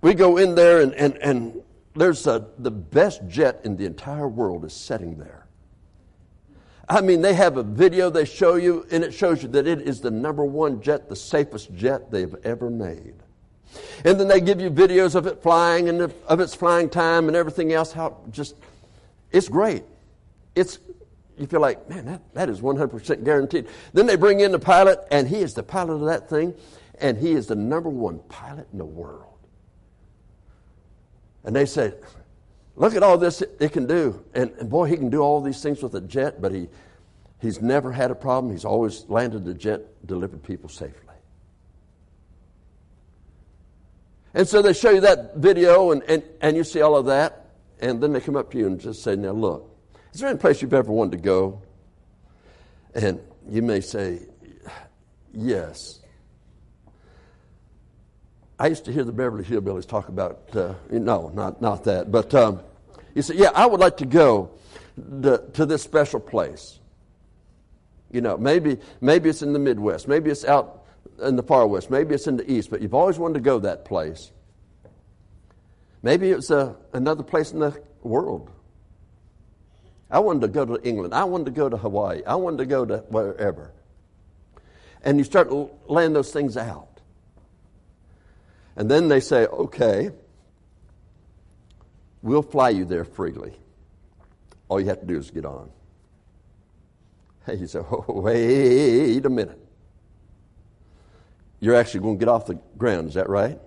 we 0.01 0.13
go 0.13 0.37
in 0.37 0.55
there 0.55 0.81
and, 0.81 0.93
and, 0.93 1.17
and 1.17 1.61
there's 1.95 2.27
a, 2.27 2.47
the 2.57 2.71
best 2.71 3.21
jet 3.27 3.61
in 3.63 3.77
the 3.77 3.85
entire 3.85 4.27
world 4.27 4.65
is 4.65 4.73
sitting 4.73 5.17
there. 5.17 5.47
I 6.87 7.01
mean, 7.01 7.21
they 7.21 7.33
have 7.33 7.57
a 7.57 7.63
video 7.63 8.09
they 8.09 8.25
show 8.25 8.55
you, 8.55 8.85
and 8.91 9.03
it 9.03 9.13
shows 9.13 9.43
you 9.43 9.49
that 9.49 9.65
it 9.65 9.81
is 9.81 10.01
the 10.01 10.11
number 10.11 10.43
one 10.43 10.81
jet, 10.81 11.07
the 11.07 11.15
safest 11.15 11.73
jet 11.73 12.11
they've 12.11 12.35
ever 12.43 12.69
made. 12.69 13.15
And 14.05 14.19
then 14.19 14.27
they 14.27 14.41
give 14.41 14.59
you 14.59 14.69
videos 14.69 15.15
of 15.15 15.27
it 15.27 15.41
flying 15.41 15.89
and 15.89 16.01
of 16.27 16.39
its 16.39 16.55
flying 16.55 16.89
time 16.89 17.27
and 17.27 17.35
everything 17.35 17.73
else. 17.73 17.91
How 17.91 18.17
just, 18.31 18.55
it's 19.31 19.47
great. 19.47 19.83
It's, 20.55 20.79
you 21.37 21.47
feel 21.47 21.61
like, 21.61 21.89
man, 21.89 22.05
that, 22.05 22.33
that 22.33 22.49
is 22.49 22.61
100% 22.61 23.23
guaranteed. 23.23 23.67
Then 23.93 24.05
they 24.05 24.15
bring 24.15 24.41
in 24.41 24.51
the 24.51 24.59
pilot, 24.59 24.99
and 25.11 25.27
he 25.27 25.37
is 25.37 25.53
the 25.53 25.63
pilot 25.63 25.93
of 25.93 26.05
that 26.05 26.29
thing, 26.29 26.53
and 26.99 27.17
he 27.17 27.31
is 27.31 27.47
the 27.47 27.55
number 27.55 27.89
one 27.89 28.19
pilot 28.29 28.67
in 28.71 28.77
the 28.77 28.85
world. 28.85 29.25
And 31.43 31.55
they 31.55 31.65
say, 31.65 31.93
Look 32.75 32.95
at 32.95 33.03
all 33.03 33.17
this 33.17 33.41
it 33.41 33.73
can 33.73 33.85
do. 33.85 34.23
And, 34.33 34.51
and, 34.59 34.69
boy, 34.69 34.85
he 34.85 34.95
can 34.95 35.09
do 35.09 35.19
all 35.19 35.41
these 35.41 35.61
things 35.61 35.83
with 35.83 35.93
a 35.95 36.01
jet, 36.01 36.41
but 36.41 36.51
he, 36.51 36.67
he's 37.39 37.61
never 37.61 37.91
had 37.91 38.11
a 38.11 38.15
problem. 38.15 38.51
He's 38.51 38.65
always 38.65 39.05
landed 39.09 39.45
the 39.45 39.53
jet, 39.53 39.81
delivered 40.07 40.41
people 40.41 40.69
safely. 40.69 41.10
And 44.33 44.47
so 44.47 44.61
they 44.61 44.73
show 44.73 44.91
you 44.91 45.01
that 45.01 45.35
video, 45.35 45.91
and, 45.91 46.03
and, 46.03 46.23
and 46.39 46.55
you 46.55 46.63
see 46.63 46.81
all 46.81 46.95
of 46.95 47.05
that, 47.07 47.47
and 47.79 48.01
then 48.01 48.13
they 48.13 48.21
come 48.21 48.37
up 48.37 48.51
to 48.51 48.57
you 48.57 48.67
and 48.67 48.79
just 48.79 49.03
say, 49.03 49.15
Now 49.15 49.31
look, 49.31 49.69
is 50.13 50.21
there 50.21 50.29
any 50.29 50.39
place 50.39 50.61
you've 50.61 50.73
ever 50.73 50.91
wanted 50.91 51.17
to 51.17 51.23
go? 51.23 51.61
And 52.93 53.19
you 53.49 53.61
may 53.61 53.81
say, 53.81 54.19
Yes. 55.33 55.99
I 58.59 58.67
used 58.67 58.85
to 58.85 58.91
hear 58.91 59.03
the 59.03 59.11
Beverly 59.11 59.43
Hillbillies 59.43 59.87
talk 59.87 60.07
about, 60.07 60.55
uh, 60.55 60.75
no, 60.91 61.29
not, 61.33 61.61
not 61.61 61.83
that, 61.85 62.11
but 62.11 62.31
um, 62.35 62.61
you 63.15 63.23
say, 63.23 63.33
yeah, 63.35 63.49
I 63.55 63.65
would 63.65 63.79
like 63.79 63.97
to 63.97 64.05
go 64.05 64.51
to, 65.23 65.43
to 65.53 65.65
this 65.65 65.81
special 65.81 66.19
place. 66.19 66.79
You 68.11 68.21
know, 68.21 68.37
maybe, 68.37 68.77
maybe 68.99 69.29
it's 69.29 69.41
in 69.41 69.53
the 69.53 69.59
Midwest, 69.59 70.07
maybe 70.07 70.29
it's 70.29 70.45
out 70.45 70.80
in 71.21 71.35
the 71.35 71.43
far 71.43 71.67
west, 71.67 71.89
maybe 71.89 72.15
it's 72.15 72.27
in 72.27 72.37
the 72.37 72.51
east, 72.51 72.69
but 72.69 72.81
you've 72.81 72.93
always 72.93 73.17
wanted 73.17 73.35
to 73.35 73.39
go 73.41 73.59
that 73.59 73.85
place. 73.85 74.31
Maybe 76.03 76.31
it's 76.31 76.49
a, 76.49 76.75
another 76.93 77.23
place 77.23 77.51
in 77.51 77.59
the 77.59 77.81
world. 78.01 78.51
I 80.09 80.19
wanted 80.19 80.41
to 80.41 80.47
go 80.49 80.65
to 80.65 80.87
England. 80.87 81.13
I 81.13 81.23
wanted 81.23 81.45
to 81.45 81.51
go 81.51 81.69
to 81.69 81.77
Hawaii. 81.77 82.21
I 82.25 82.35
wanted 82.35 82.57
to 82.57 82.65
go 82.65 82.85
to 82.85 82.97
wherever. 83.09 83.71
And 85.03 85.17
you 85.17 85.23
start 85.23 85.49
laying 85.89 86.13
those 86.13 86.31
things 86.31 86.57
out. 86.57 86.99
And 88.75 88.89
then 88.89 89.07
they 89.07 89.19
say, 89.19 89.45
okay, 89.45 90.11
we'll 92.21 92.41
fly 92.41 92.69
you 92.69 92.85
there 92.85 93.05
freely. 93.05 93.53
All 94.67 94.79
you 94.79 94.87
have 94.87 95.01
to 95.01 95.05
do 95.05 95.17
is 95.17 95.31
get 95.31 95.45
on. 95.45 95.69
Hey, 97.43 97.55
you 97.55 97.65
say, 97.65 97.79
oh, 97.79 98.05
wait 98.07 99.25
a 99.25 99.29
minute. 99.29 99.60
You're 101.61 101.75
actually 101.75 102.01
going 102.01 102.17
to 102.17 102.19
get 102.19 102.27
off 102.27 102.47
the 102.47 102.55
ground, 102.77 103.07
is 103.07 103.13
that 103.13 103.29
right? 103.29 103.57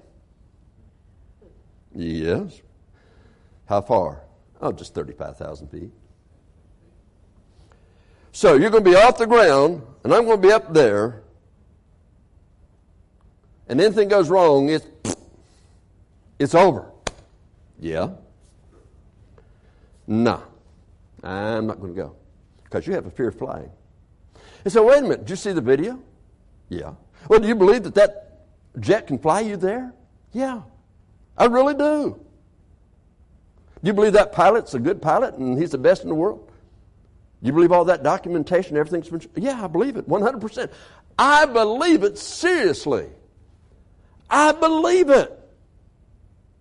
Yes. 1.94 2.60
How 3.66 3.80
far? 3.80 4.24
Oh, 4.60 4.72
just 4.72 4.94
35,000 4.94 5.68
feet. 5.68 5.90
So 8.32 8.56
you're 8.56 8.70
going 8.70 8.82
to 8.82 8.90
be 8.90 8.96
off 8.96 9.16
the 9.16 9.28
ground, 9.28 9.82
and 10.02 10.12
I'm 10.12 10.24
going 10.24 10.42
to 10.42 10.46
be 10.46 10.52
up 10.52 10.74
there, 10.74 11.22
and 13.68 13.80
anything 13.80 14.08
goes 14.08 14.28
wrong, 14.28 14.68
it's, 14.70 14.86
it's 16.40 16.54
over. 16.54 16.90
Yeah. 17.78 18.10
No. 20.08 20.42
I'm 21.22 21.68
not 21.68 21.80
going 21.80 21.94
to 21.94 22.02
go. 22.02 22.16
Because 22.64 22.88
you 22.88 22.92
have 22.94 23.06
a 23.06 23.10
fear 23.10 23.28
of 23.28 23.38
flying. 23.38 23.70
And 24.64 24.72
so, 24.72 24.84
wait 24.84 24.98
a 24.98 25.02
minute, 25.02 25.20
did 25.20 25.30
you 25.30 25.36
see 25.36 25.52
the 25.52 25.60
video? 25.60 26.00
Yeah. 26.68 26.94
Well, 27.28 27.40
do 27.40 27.48
you 27.48 27.54
believe 27.54 27.84
that 27.84 27.94
that 27.94 28.40
jet 28.80 29.06
can 29.06 29.18
fly 29.18 29.40
you 29.40 29.56
there? 29.56 29.92
Yeah. 30.32 30.62
I 31.36 31.46
really 31.46 31.74
do. 31.74 32.20
Do 33.82 33.88
you 33.88 33.92
believe 33.92 34.14
that 34.14 34.32
pilot's 34.32 34.74
a 34.74 34.78
good 34.78 35.02
pilot 35.02 35.34
and 35.34 35.58
he's 35.58 35.70
the 35.70 35.78
best 35.78 36.02
in 36.02 36.08
the 36.08 36.14
world? 36.14 36.50
You 37.42 37.52
believe 37.52 37.72
all 37.72 37.84
that 37.86 38.02
documentation, 38.02 38.76
everything's 38.76 39.08
been. 39.08 39.42
Yeah, 39.42 39.62
I 39.62 39.66
believe 39.66 39.96
it, 39.96 40.08
100%. 40.08 40.70
I 41.18 41.44
believe 41.44 42.02
it 42.02 42.16
seriously. 42.16 43.08
I 44.30 44.52
believe 44.52 45.10
it. 45.10 45.38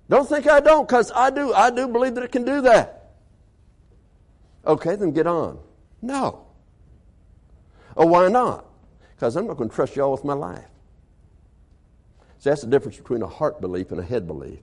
Don't 0.09 0.28
think 0.28 0.47
I 0.47 0.59
don't, 0.59 0.86
because 0.86 1.11
I 1.16 1.30
do. 1.30 1.53
I 1.53 1.70
do 1.72 1.88
believe 1.88 2.16
that 2.16 2.24
it 2.26 2.32
can 2.32 2.43
do 2.43 2.61
that. 2.61 3.11
Okay, 4.66 4.95
then 4.95 5.11
get 5.11 5.26
on. 5.28 5.59
No. 6.01 6.45
Oh, 7.95 8.05
why 8.05 8.28
not? 8.28 8.66
Because 9.24 9.38
I'm 9.38 9.47
not 9.47 9.55
going 9.55 9.69
to 9.69 9.76
trust 9.76 9.95
y'all 9.95 10.11
with 10.11 10.26
my 10.26 10.34
life. 10.34 10.67
See, 12.39 12.49
that's 12.49 12.59
the 12.59 12.67
difference 12.67 12.97
between 12.97 13.21
a 13.21 13.28
heart 13.28 13.61
belief 13.61 13.91
and 13.91 14.01
a 14.01 14.03
head 14.03 14.28
belief. 14.28 14.59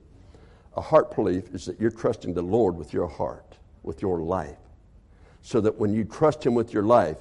A 0.76 0.82
heart 0.82 1.16
belief 1.16 1.48
is 1.54 1.64
that 1.64 1.80
you're 1.80 1.90
trusting 1.90 2.34
the 2.34 2.42
Lord 2.42 2.76
with 2.76 2.92
your 2.92 3.06
heart, 3.06 3.56
with 3.82 4.02
your 4.02 4.20
life. 4.20 4.58
So 5.40 5.62
that 5.62 5.78
when 5.78 5.94
you 5.94 6.04
trust 6.04 6.44
Him 6.44 6.52
with 6.52 6.74
your 6.74 6.82
life, 6.82 7.16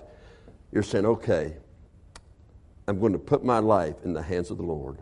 you're 0.73 0.83
saying, 0.83 1.05
okay, 1.05 1.55
I'm 2.89 2.99
going 2.99 3.13
to 3.13 3.19
put 3.19 3.45
my 3.45 3.59
life 3.59 3.95
in 4.03 4.11
the 4.11 4.21
hands 4.21 4.51
of 4.51 4.57
the 4.57 4.63
Lord. 4.63 4.97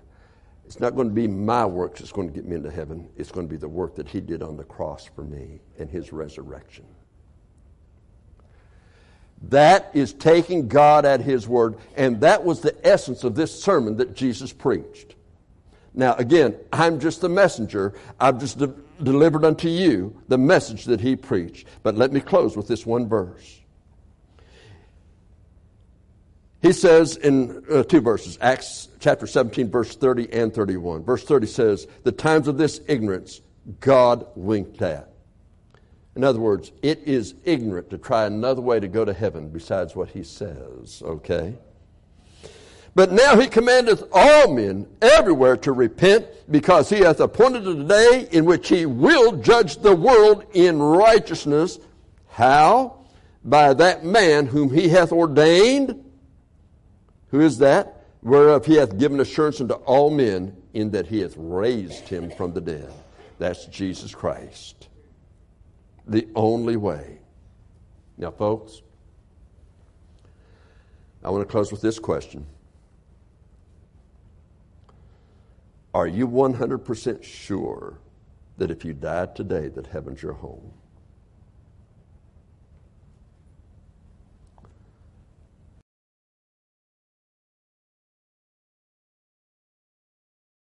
It's 0.63 0.79
not 0.79 0.95
going 0.95 1.07
to 1.07 1.15
be 1.15 1.27
my 1.27 1.65
works 1.65 2.01
that's 2.01 2.11
going 2.11 2.27
to 2.27 2.33
get 2.35 2.45
me 2.45 2.55
into 2.55 2.69
heaven. 2.69 3.09
It's 3.17 3.31
going 3.31 3.47
to 3.47 3.51
be 3.51 3.57
the 3.57 3.67
work 3.67 3.95
that 3.95 4.07
He 4.07 4.21
did 4.21 4.43
on 4.43 4.57
the 4.57 4.63
cross 4.63 5.09
for 5.15 5.23
me 5.23 5.59
and 5.79 5.89
His 5.89 6.13
resurrection. 6.13 6.85
That 9.49 9.91
is 9.93 10.13
taking 10.13 10.67
God 10.67 11.05
at 11.05 11.21
His 11.21 11.47
word, 11.47 11.77
and 11.95 12.21
that 12.21 12.43
was 12.43 12.61
the 12.61 12.75
essence 12.85 13.23
of 13.23 13.35
this 13.35 13.61
sermon 13.61 13.97
that 13.97 14.15
Jesus 14.15 14.51
preached. 14.51 15.15
Now, 15.97 16.13
again, 16.13 16.55
I'm 16.71 16.99
just 16.99 17.21
the 17.21 17.29
messenger. 17.29 17.93
I've 18.19 18.39
just 18.39 18.59
de- 18.59 18.73
delivered 19.01 19.43
unto 19.43 19.67
you 19.67 20.15
the 20.27 20.38
message 20.38 20.85
that 20.85 21.01
he 21.01 21.15
preached. 21.15 21.67
But 21.81 21.95
let 21.95 22.13
me 22.13 22.19
close 22.19 22.55
with 22.55 22.67
this 22.67 22.85
one 22.85 23.09
verse. 23.09 23.61
He 26.61 26.71
says 26.71 27.17
in 27.17 27.63
uh, 27.71 27.83
two 27.83 28.01
verses, 28.01 28.38
Acts 28.41 28.89
chapter 28.99 29.25
17, 29.25 29.71
verse 29.71 29.95
30 29.95 30.31
and 30.33 30.53
31. 30.53 31.03
Verse 31.03 31.23
30 31.23 31.47
says, 31.47 31.88
The 32.03 32.11
times 32.11 32.47
of 32.47 32.57
this 32.57 32.79
ignorance 32.88 33.41
God 33.79 34.27
winked 34.35 34.81
at. 34.83 35.11
In 36.18 36.24
other 36.24 36.39
words, 36.39 36.72
it 36.82 37.03
is 37.05 37.36
ignorant 37.45 37.91
to 37.91 37.99
try 37.99 38.26
another 38.26 38.59
way 38.59 38.80
to 38.80 38.88
go 38.88 39.05
to 39.05 39.13
heaven 39.13 39.49
besides 39.49 39.95
what 39.95 40.09
he 40.09 40.24
says, 40.24 41.03
okay? 41.05 41.53
But 42.95 43.11
now 43.11 43.38
he 43.39 43.45
commandeth 43.45 44.03
all 44.11 44.51
men 44.51 44.88
everywhere 44.99 45.57
to 45.57 45.72
repent, 45.72 46.26
because 46.49 46.89
he 46.89 47.01
hath 47.01 47.20
appointed 47.20 47.68
a 47.68 47.84
day 47.84 48.28
in 48.32 48.45
which 48.45 48.68
he 48.68 48.88
will 48.88 49.34
judge 49.34 49.78
the 49.78 49.95
world 49.95 50.43
in 50.55 50.82
righteousness. 50.82 51.78
How? 52.30 53.05
By 53.45 53.76
that 53.76 54.03
man 54.03 54.47
whom 54.47 54.74
he 54.74 54.89
hath 54.89 55.11
ordained. 55.11 56.03
Who 57.30 57.41
is 57.41 57.59
that? 57.59 58.05
Whereof 58.24 58.65
he 58.65 58.74
hath 58.74 58.97
given 58.97 59.20
assurance 59.20 59.61
unto 59.61 59.76
all 59.76 60.09
men, 60.09 60.57
in 60.74 60.89
that 60.91 61.05
he 61.05 61.20
hath 61.20 61.36
raised 61.38 62.07
him 62.07 62.32
from 62.32 62.53
the 62.53 62.61
dead. 62.61 62.91
That's 63.38 63.65
Jesus 63.65 64.15
Christ. 64.15 64.88
The 66.08 66.28
only 66.36 66.78
way. 66.78 67.20
Now, 68.18 68.32
folks, 68.32 68.82
I 71.24 71.30
want 71.30 71.41
to 71.41 71.51
close 71.51 71.72
with 71.72 71.82
this 71.82 71.99
question. 71.99 72.45
Are 75.93 76.08
you 76.08 76.28
100% 76.28 77.24
sure 77.24 77.99
that 78.58 78.72
if 78.72 78.86
you 78.86 78.93
died 78.93 79.36
today 79.36 79.68
that 79.70 79.88
heaven's 79.88 80.22
your 80.22 80.34
home? 80.34 80.72